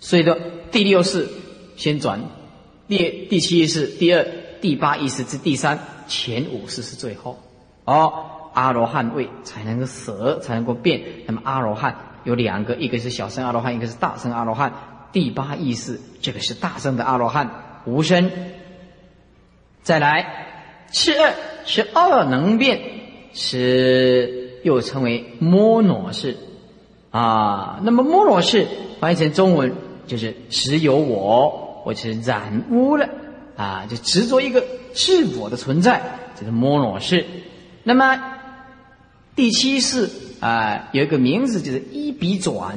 [0.00, 0.36] 所以说，
[0.72, 1.28] 第六是
[1.76, 2.20] 先转，
[2.88, 4.26] 第第七意识第二，
[4.60, 5.78] 第八意识之第三，
[6.08, 7.38] 前五识是最后。
[7.84, 11.02] 哦，阿罗汉位才能够舍，才能够变。
[11.26, 14.72] 那么阿罗汉有两个，一个是小乘阿罗汉，一个是大乘阿罗汉。
[15.12, 18.30] 第八意识这个是大乘的阿罗汉，无生。
[19.86, 20.26] 再来，
[20.90, 21.32] 次二
[21.64, 22.80] 是二能变，
[23.32, 26.36] 是又称为摩罗式
[27.12, 27.78] 啊。
[27.84, 28.66] 那么摩罗式
[28.98, 29.72] 翻译成中文
[30.08, 33.08] 就是实有我，我是染污了
[33.56, 34.60] 啊，就执着一个
[34.92, 36.02] 自我的存在，
[36.34, 37.24] 就是摩罗式。
[37.84, 38.20] 那么
[39.36, 40.10] 第七世
[40.40, 42.76] 啊，有一个名字就是依彼转，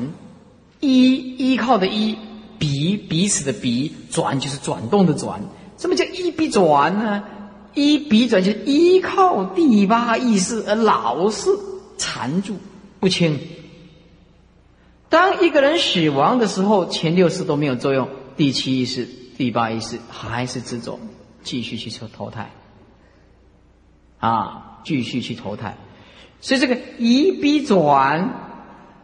[0.80, 2.16] 依依靠的依，
[2.60, 5.42] 彼彼此的彼，转就是转动的转。
[5.80, 7.24] 什么叫依笔转呢？
[7.74, 11.50] 依笔转就是依靠第八意识而老是
[11.98, 12.58] 缠住
[13.00, 13.40] 不清。
[15.08, 19.08] 当一个人死亡的时候，前六识都没有作用，第七意识、
[19.38, 21.00] 第八意识还是执着，
[21.44, 22.52] 继续去投投胎。
[24.20, 25.78] 啊，继续去投胎。
[26.42, 28.34] 所以这个一笔转，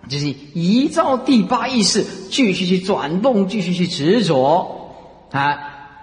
[0.09, 4.91] 就是依照第八意识继续去转动，继续去执着
[5.31, 5.57] 啊，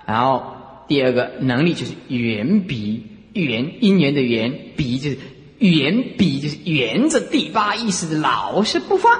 [0.06, 0.51] 然后。
[0.92, 5.16] 第二个能力就是缘比缘因缘的缘比就是
[5.56, 9.18] 缘比就是沿着第八意识的老是不放，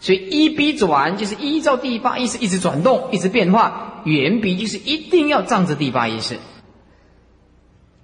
[0.00, 4.00] 所以一笔转就是依照第八意识一直转动，一直变化。
[4.06, 6.38] 缘比就是一定要仗着第八意识。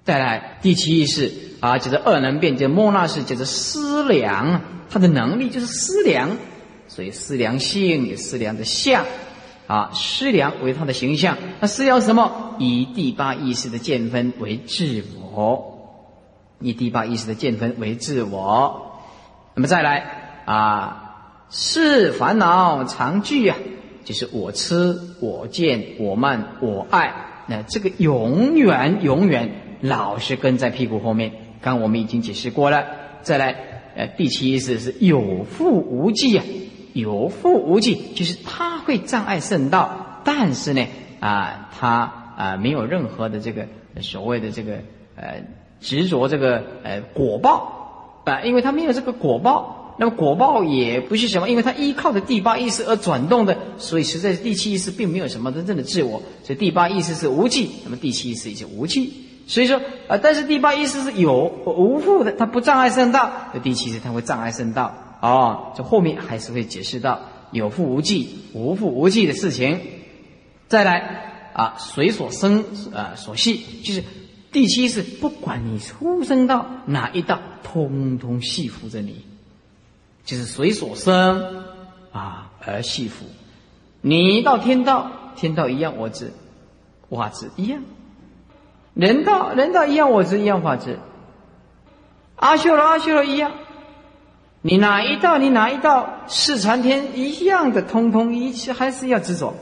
[0.04, 4.60] 再来第七意识啊，就是二能变，就莫那是，就是思量，
[4.90, 6.36] 他的能力就是思量，
[6.88, 9.06] 所以思量性也思量的相。
[9.66, 12.54] 啊，思量为他的形象，那思量什么？
[12.58, 15.02] 以第八意识的见分为自
[15.32, 15.78] 我，
[16.60, 18.92] 以第八意识的见分为自我。
[19.54, 23.56] 那么再来啊，是烦恼常聚啊，
[24.04, 31.32] 就是我吃、我见、我慢、我爱，那这个永远永远老是跟在屁股后面。
[31.60, 32.84] 刚我们已经解释过了。
[33.22, 33.56] 再来，
[33.96, 36.44] 呃，第七意识是有负无忌啊，
[36.96, 40.86] 有负无忌，就是他会障碍圣道，但是呢，
[41.20, 43.66] 啊，他啊没有任何的这个
[44.00, 44.78] 所谓的这个
[45.14, 45.44] 呃
[45.80, 59.12] 执着这个呃果报啊，因为他没有这个果报，那么果报也不是什么，因为他依靠着第八意识而转动的，所以实在是第七意识并没有什么真正的自我，所以第八意识是无忌，那么第七意识也是无忌。
[59.46, 64.92] 所以说，啊，但是第八意识是有无负的，它不障碍圣道；这第七识它会障碍圣道。
[65.26, 67.20] 哦，这后面还是会解释到
[67.50, 69.80] 有负无忌、无负无忌的事情。
[70.68, 72.64] 再来啊，随所生
[72.94, 74.04] 啊所系，就是
[74.52, 79.24] 第七是不管你出生到哪一道，通通系服着你，
[80.24, 81.64] 就是随所生
[82.12, 83.26] 啊而系服。
[84.02, 86.32] 你到天道，天道一样，我知，
[87.08, 87.82] 我知一样。
[88.94, 90.98] 人道人道一样，我执一样法执。
[92.36, 93.52] 阿修罗阿修罗一样，
[94.66, 99.54] 你哪一道你哪一道是禅天一样的，通通一切还是要执着。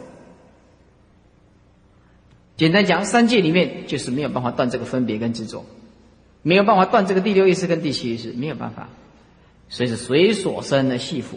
[2.56, 5.66] 简单讲，三界里面就是没有办法断这个分别跟执着，
[6.40, 8.88] 没有办法断这个第六意识跟第七意识，没有办法。
[9.68, 11.36] 所以是随所生的系缚，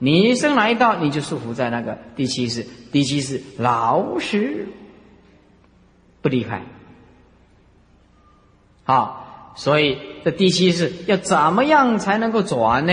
[0.00, 4.66] 你生哪一道，你就束缚在那个第七意识，第七意识老实
[6.20, 6.62] 不离开。
[8.86, 9.23] 啊，
[9.56, 12.92] 所以这第七是要怎么样才能够转呢？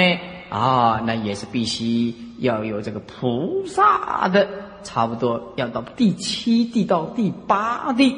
[0.49, 4.47] 啊，那也是必须要有这个菩萨的，
[4.84, 8.18] 差不多要到第七地到第八地，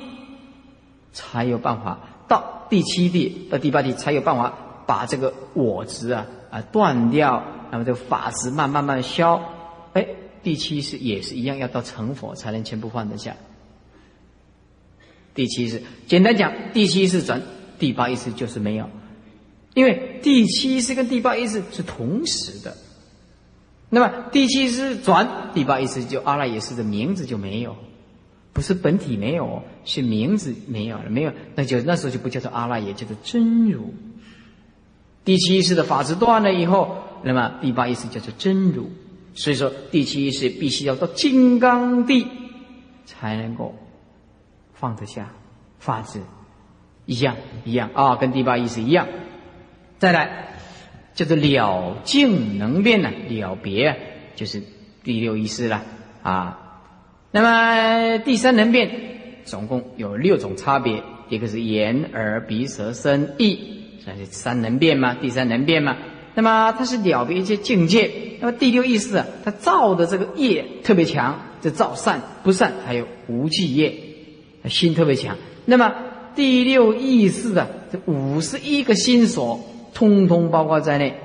[1.11, 4.53] 才有办法到第七地到第八地才有办法
[4.87, 9.39] 把这个我执啊啊断掉，那么这个法执慢慢慢消。
[9.93, 10.07] 哎，
[10.41, 13.35] 第七是也是一样，要到成佛才能全部放得下。
[15.35, 17.41] 第七是简单讲，第七是转。
[17.79, 18.89] 第八意识就是没有，
[19.73, 22.75] 因为第七意识跟第八意识是同时的。
[23.89, 27.75] 那么第七意识转，第八意识就阿赖耶识的名字就没有，
[28.51, 33.93] 不是本体没有，是名字没有了，没有，那就那时候就不叫做阿赖耶，叫做真如。
[35.23, 38.89] 第七意识的法执断了以后，那么第八意识叫做真如。
[39.35, 42.27] 所以说，第七意识必须要到金刚地
[43.05, 43.73] 才能够
[44.73, 45.31] 放得下
[45.79, 46.19] 法执。
[47.05, 47.35] 一样
[47.65, 49.07] 一样啊，跟第八意识一样。
[49.99, 50.57] 再来，
[51.13, 53.95] 叫做了境能变呢，了别
[54.35, 54.61] 就是
[55.03, 55.83] 第六意识了
[56.21, 56.59] 啊。
[57.31, 58.91] 那么第三能变，
[59.43, 63.59] 总共有六种差别，一个是眼、耳、鼻、舌、身、意，
[64.03, 65.97] 算是三能变嘛，第三能变嘛。
[66.35, 68.11] 那么它是了别一些境界。
[68.39, 73.93] 那么第六意识啊，它造的这个业特别强，这造善不善，还有无记业，
[74.65, 75.37] 心特别强。
[75.65, 75.93] 那么
[76.35, 79.59] 第六意识的这五十一个心所，
[79.93, 81.19] 通通包括在内，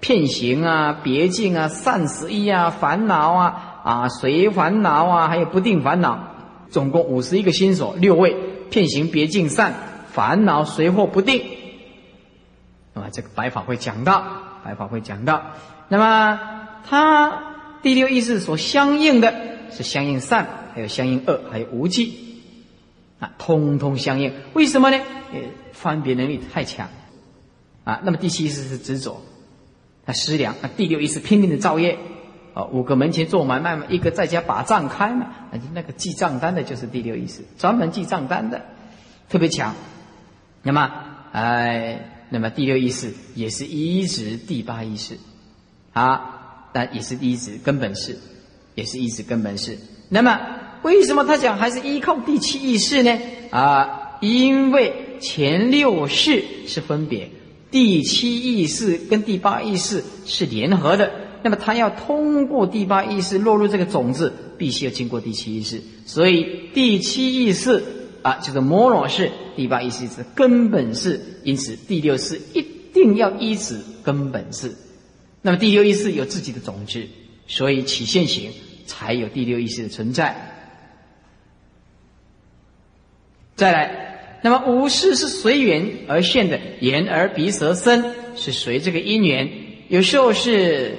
[0.00, 6.18] 片行啊、别境啊、善十一啊、烦恼啊、啊随烦恼啊，还有不定烦恼，
[6.70, 8.36] 总共五十一个心所，六位
[8.70, 9.74] 片行、别境、善
[10.12, 11.42] 烦恼、随或不定。
[12.92, 14.22] 那么这个白法会讲到，
[14.64, 15.42] 白法会讲到，
[15.88, 16.38] 那么
[16.88, 19.34] 它第六意识所相应的
[19.70, 22.29] 是相应善，还有相应恶，还有无记。
[23.20, 24.96] 啊，通通相应，为什么呢？
[25.32, 25.38] 呃，
[25.74, 26.88] 分别能力太强，
[27.84, 29.20] 啊，那么第七意识是执着，
[30.06, 31.98] 他思量，啊，第六意识拼命的造业，
[32.54, 35.26] 哦，五个门前做买卖嘛，一个在家把账开嘛，
[35.74, 38.64] 那个记账单的就是第六意识，专门记账单的，
[39.28, 39.74] 特别强。
[40.62, 40.90] 那么，
[41.32, 45.18] 哎，那么第六意识也是一直第八意识，
[45.92, 48.18] 啊，但也是一直根本是，
[48.74, 49.78] 也是一直根本是。
[50.08, 50.40] 那么。
[50.82, 53.18] 为什么他讲还是依靠第七意识呢？
[53.50, 57.30] 啊，因为前六识是分别，
[57.70, 61.10] 第七意识跟第八意识是联合的。
[61.42, 65.82] 那么他要通过第八意识落入这个种子，必须要经过第七意识。
[66.04, 67.82] 所以第七意识
[68.22, 74.74] 啊，就是摩罗识，第八意识是根本是，因此第六识一定要依止根本是。
[75.42, 77.06] 那么第六意识有自己的种子，
[77.46, 78.50] 所以起现行
[78.84, 80.59] 才有第六意识的存在。
[83.60, 88.02] 再来，那么五事是随缘而现的，眼、耳、鼻、舌、身
[88.34, 89.50] 是随这个因缘，
[89.88, 90.94] 有时候是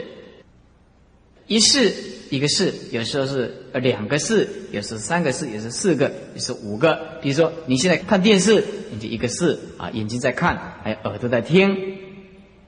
[1.48, 1.92] 一事
[2.30, 7.18] 一个事，有时候是两个事，有时候三个事，有时候四个，有时候五个。
[7.24, 11.98] 比如说你现在看电视，你就一个事啊，眼睛在看，还有耳朵在听，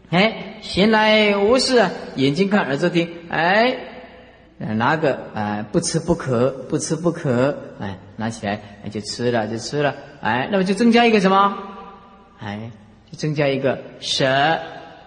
[0.10, 3.78] 哎，闲来无事啊，眼睛看，耳朵听，哎，
[4.76, 8.60] 拿个哎，不吃不可，不吃不可，哎，拿起来
[8.92, 11.58] 就吃了，就吃了，哎，那么就增加一个什么？
[12.40, 12.72] 哎，
[13.12, 14.26] 就增加一个舌，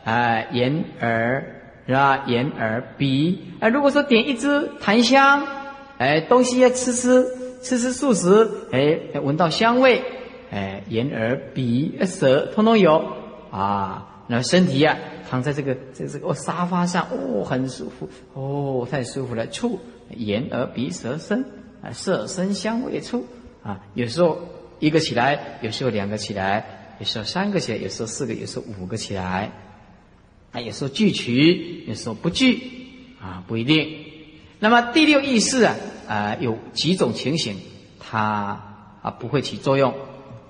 [0.05, 1.45] 哎，眼耳
[1.87, 2.25] 是吧？
[2.27, 5.47] 眼耳鼻，哎，如果说点一支檀香，
[5.99, 7.25] 哎，东西要吃吃
[7.63, 10.03] 吃吃素食，哎，闻到香味，
[10.51, 13.05] 哎，眼耳鼻舌通通有
[13.51, 14.09] 啊。
[14.29, 14.97] 那身体呀，
[15.29, 19.47] 躺在这个这这个沙发上，哦，很舒服，哦，太舒服了。
[19.49, 19.81] 触
[20.17, 21.45] 眼耳鼻舌身
[21.83, 23.27] 啊，色声香味触
[23.63, 24.39] 啊，有时候
[24.79, 29.53] 一个起来，有时候两个起来，有时候三个起来，有时候四个，有时候五个起来，
[30.53, 32.61] 啊，有时候聚齐，有时候不聚
[33.21, 34.05] 啊，不一定。
[34.59, 35.77] 那么第六意识啊，
[36.09, 37.57] 啊，有几种情形，
[37.99, 39.95] 它啊不会起作用。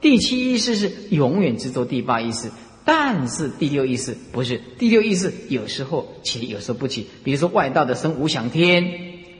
[0.00, 2.50] 第七意识是永远执着第八意识。
[2.86, 7.08] 但是第六意识不是第六意识，有时候起，有时候不起。
[7.24, 8.84] 比如说外道的生无想天，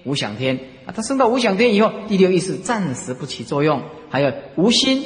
[0.03, 3.82] 无想天啊，他升到无想天以后，第六意识暂时不起作用。
[4.11, 5.05] 还有无心，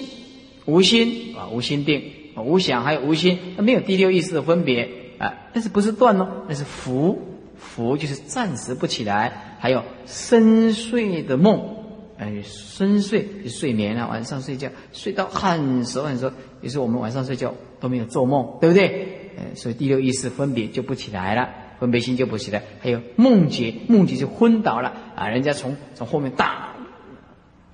[0.65, 2.03] 无心啊，无心定，
[2.43, 4.89] 无想还有无心，没有第六意识的分别
[5.19, 5.35] 啊。
[5.53, 7.19] 但是不是断哦，那是浮，
[7.59, 9.57] 浮就是暂时不起来。
[9.59, 11.77] 还有深睡的梦。
[12.17, 16.33] 哎，深睡就睡眠啊，晚上睡觉睡到很熟很熟，
[16.63, 19.33] 于是我们晚上睡觉都没有做梦，对不对？
[19.37, 22.63] 呃，所以第六意识分别就不起来了，分别心就不起来。
[22.81, 26.75] 还有梦觉，梦觉就昏倒了啊，人家从从后面打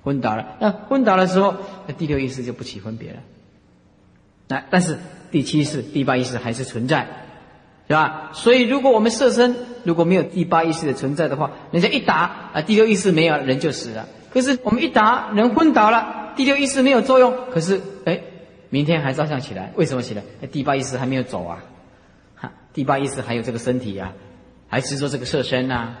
[0.03, 1.55] 昏倒了，那昏倒的时候，
[1.85, 3.17] 那第六意识就不起分别了。
[4.47, 4.97] 那但是
[5.29, 7.07] 第七识、第八意识还是存在，
[7.87, 8.31] 是吧？
[8.33, 14.07] 所以如果我们设身如果没有第八意识的存在的话，人家一打啊，第六意识没有，人就死了。
[14.31, 17.33] 可是我们一打人昏倒了，第六意识没有作用。
[17.51, 18.21] 可是哎，
[18.69, 20.23] 明天还照相起来，为什么起来？
[20.51, 21.63] 第八意识还没有走啊，
[22.35, 24.13] 哈，第八意识还有这个身体啊，
[24.67, 25.95] 还执着这个色身呐，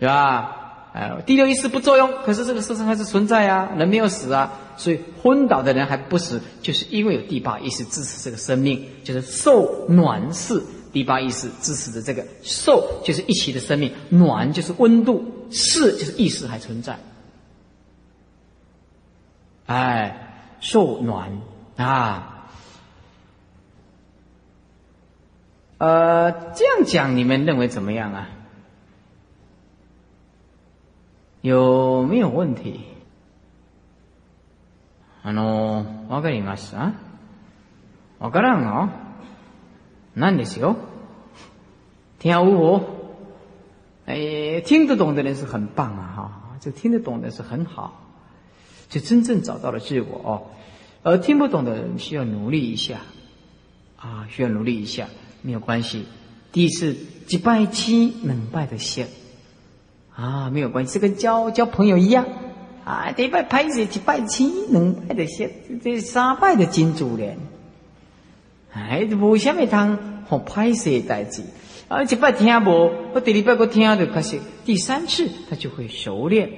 [0.00, 0.54] 是吧？
[0.94, 10.62] 呃，第六意识不作用，可是这个色身还是存在啊，人没有死啊，所以昏倒的人还不死，就是因为有第八意识支持这个生命，就是受暖是。
[10.90, 16.98] 第八意识支持的这个受就是一起的生命，暖就是温度，是就是意识还存在。
[19.66, 21.30] 哎，受暖
[21.77, 22.47] 啊！
[25.77, 28.29] 呃，这样讲你们认为怎么样啊？
[31.41, 32.79] 有没有问题？
[35.23, 36.93] あの、わかりました？
[38.19, 38.89] わからんの？
[40.15, 40.75] なんですよ。
[42.19, 42.81] 听无？
[44.05, 46.13] 哎，听得懂的人是很棒啊！
[46.15, 47.99] 哈，这听得懂的是很好。
[48.89, 50.47] 就真正找到了自我哦，
[51.08, 53.00] 而听不懂的人需要努力一下，
[53.96, 55.08] 啊，需要努力一下，
[55.40, 56.04] 没有关系。
[56.52, 56.94] 第一次
[57.26, 59.08] 几拜七能拜的先，
[60.14, 62.26] 啊，没有关系，这跟交交朋友一样，
[62.84, 65.50] 啊，得拜拍子几拜七能拜的先，
[65.82, 67.38] 这三拜的金主人，
[68.72, 71.42] 哎，无虾米通好拍摄代志，
[71.88, 76.50] 啊，一拜听无，我第二拜个听就开始，第三次他就会熟练。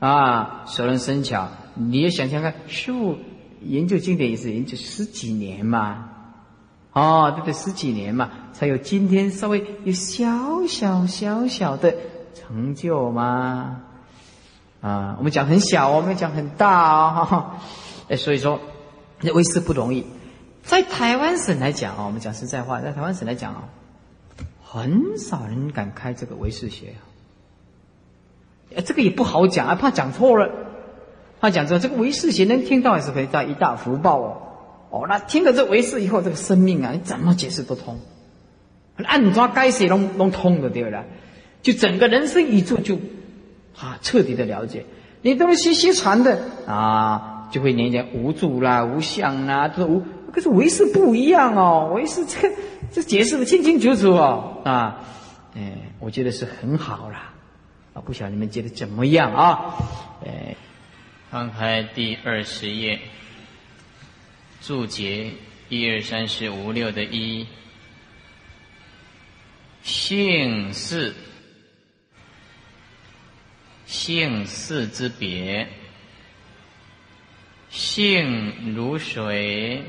[0.00, 3.18] 啊，熟能生巧，你也想想看，师傅
[3.62, 6.10] 研究经典也是研究十几年嘛，
[6.92, 11.94] 哦，对对，十几年嘛，才有今天稍微有小小小小的
[12.34, 13.82] 成就嘛。
[14.80, 17.50] 啊，我们讲很小，我们讲很大哦，
[18.08, 18.60] 哎，所以说，
[19.20, 20.06] 那为师不容易，
[20.62, 23.64] 在台湾省来讲啊，我们讲实在话，在台湾省来讲啊，
[24.62, 26.94] 很少人敢开这个为师学。
[28.76, 30.48] 哎，这个也不好讲啊，怕讲错了，
[31.40, 31.78] 他讲说。
[31.78, 34.42] 这个唯识学能听到也是可以带一大福报哦。
[34.90, 37.98] 哦，那听了这唯识以后，这个生命啊，你怎么解释都通，
[38.96, 41.04] 按抓该写拢拢通的对了，
[41.60, 42.96] 就整个人生宇宙就
[43.76, 44.86] 啊彻底的了解。
[45.20, 50.02] 你东西西传的啊，就会念讲无助啦、无相啦，这无。
[50.32, 52.54] 可是唯识不一样哦，唯识这个
[52.92, 55.00] 这解释的清清楚楚哦啊，
[55.54, 57.34] 哎，我觉得是很好啦。
[57.92, 59.74] 啊不晓得你们觉得怎么样啊？
[60.24, 60.56] 哎，
[61.30, 62.98] 翻开第二十页，
[64.62, 65.32] 注解
[65.68, 67.46] 一二三四五六的一，
[69.82, 71.14] 姓氏，
[73.84, 75.68] 姓氏之别，
[77.68, 79.82] 性如水，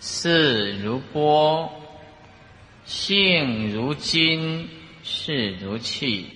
[0.00, 1.72] 事如波，
[2.84, 4.68] 性如金。
[5.08, 6.35] 事如气，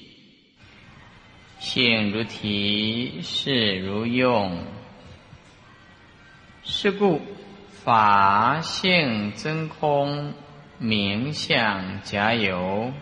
[1.60, 4.64] 性如体，事如用。
[6.64, 7.20] 是故
[7.84, 10.32] 法性真空，
[10.78, 12.92] 名相假有。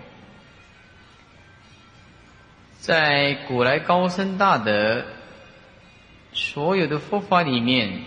[2.81, 5.05] 在古来高僧大德
[6.33, 8.03] 所有的佛法里面，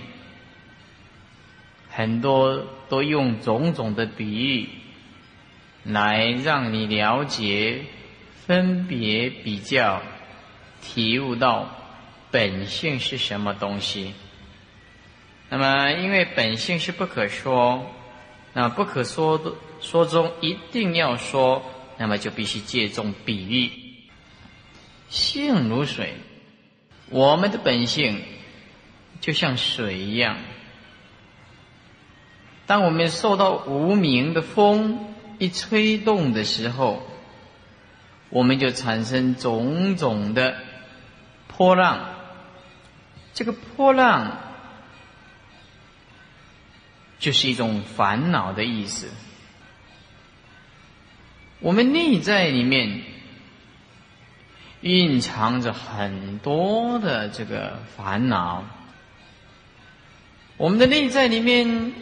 [1.89, 4.69] 很多都用种种的比喻
[5.85, 7.83] 来让你了解、
[8.45, 10.01] 分别、比较、
[10.81, 11.69] 体悟到
[12.31, 14.13] 本性是什么东西。
[15.49, 17.85] 那么，因为本性是不可说，
[18.53, 21.63] 那不可说的说中一定要说，
[21.97, 23.71] 那么就必须借重比喻。
[25.09, 26.13] 性如水，
[27.09, 28.21] 我们的本性
[29.19, 30.37] 就像水一样。
[32.65, 37.03] 当我们受到无名的风一吹动的时候，
[38.29, 40.55] 我们就产生种种的
[41.57, 42.15] 波浪。
[43.33, 44.37] 这个波浪
[47.19, 49.09] 就是一种烦恼的意思。
[51.59, 53.03] 我们内在里面。
[54.83, 58.63] 蕴藏着很多的这个烦恼，
[60.57, 61.93] 我们的内在里面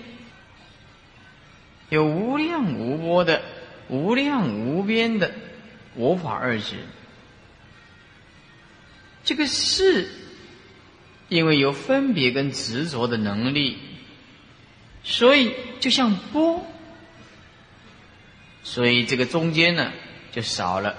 [1.90, 3.42] 有无量无波的、
[3.90, 5.30] 无量无边的
[5.96, 6.78] 我法二执。
[9.24, 10.10] 这个是，
[11.28, 13.78] 因为有分别跟执着的能力，
[15.04, 16.66] 所以就像波，
[18.64, 19.92] 所以这个中间呢
[20.32, 20.96] 就少了。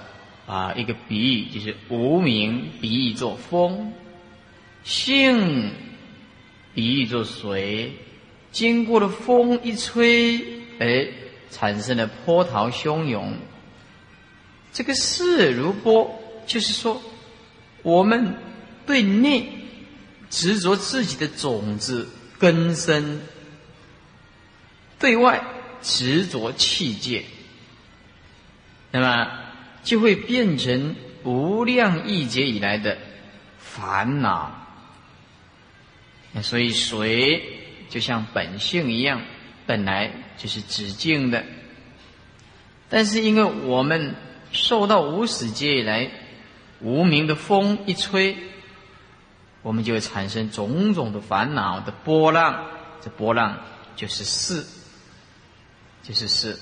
[0.47, 3.93] 啊，一个比喻就是无名比喻作风，
[4.83, 5.71] 性
[6.73, 7.93] 比喻作水，
[8.51, 10.43] 经过了风一吹，
[10.79, 11.07] 哎，
[11.51, 13.33] 产生了波涛汹涌。
[14.73, 17.01] 这个势如波，就是说，
[17.83, 18.35] 我们
[18.85, 19.49] 对内
[20.29, 22.09] 执着自己的种子
[22.39, 23.21] 根深，
[24.99, 25.43] 对外
[25.81, 27.23] 执着气界，
[28.91, 29.41] 那么。
[29.83, 32.99] 就会变成无量亿劫以来的
[33.57, 34.51] 烦恼。
[36.43, 37.41] 所以水
[37.89, 39.23] 就像本性一样，
[39.65, 41.43] 本来就是止境的。
[42.89, 44.13] 但是因为我们
[44.51, 46.11] 受到无始劫以来
[46.81, 48.37] 无名的风一吹，
[49.61, 52.65] 我们就会产生种种的烦恼的波浪。
[53.01, 53.59] 这波浪
[53.95, 54.67] 就是四，
[56.03, 56.59] 就是四。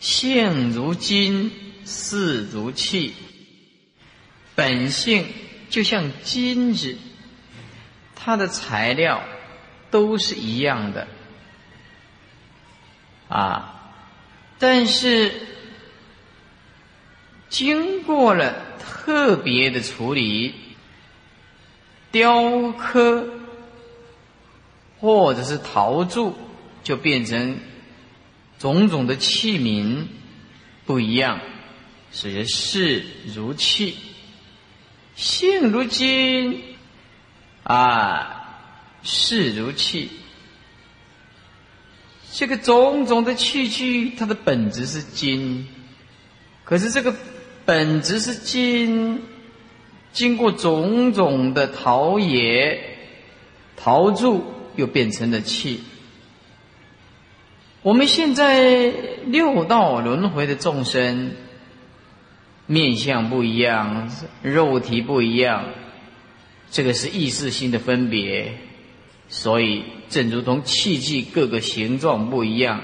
[0.00, 1.52] 性如金，
[1.84, 3.14] 事如气。
[4.54, 5.26] 本性
[5.70, 6.96] 就像金子，
[8.14, 9.22] 它的材料
[9.90, 11.08] 都是一样的
[13.28, 13.92] 啊。
[14.58, 15.32] 但是
[17.52, 20.54] 经过了特别的处理，
[22.10, 23.28] 雕刻
[24.98, 26.34] 或者是陶铸，
[26.82, 27.60] 就变成。
[28.58, 30.04] 种种的器皿
[30.86, 31.40] 不一样，
[32.12, 33.04] 所以事
[33.34, 33.96] 如器，
[35.16, 36.62] 性如金，
[37.64, 38.60] 啊，
[39.02, 40.10] 事如器。
[42.32, 45.66] 这个种种的器具，它的本质是金，
[46.62, 47.12] 可是这个
[47.64, 49.22] 本质是金，
[50.12, 52.78] 经过种种的陶冶、
[53.76, 54.44] 陶铸，
[54.76, 55.80] 又变成了气。
[57.82, 58.92] 我们现在
[59.26, 61.32] 六道轮回的众生，
[62.66, 64.10] 面相不一样，
[64.42, 65.66] 肉体不一样，
[66.70, 68.54] 这个是意识性的分别。
[69.28, 72.82] 所以，正如同器具各个形状不一样，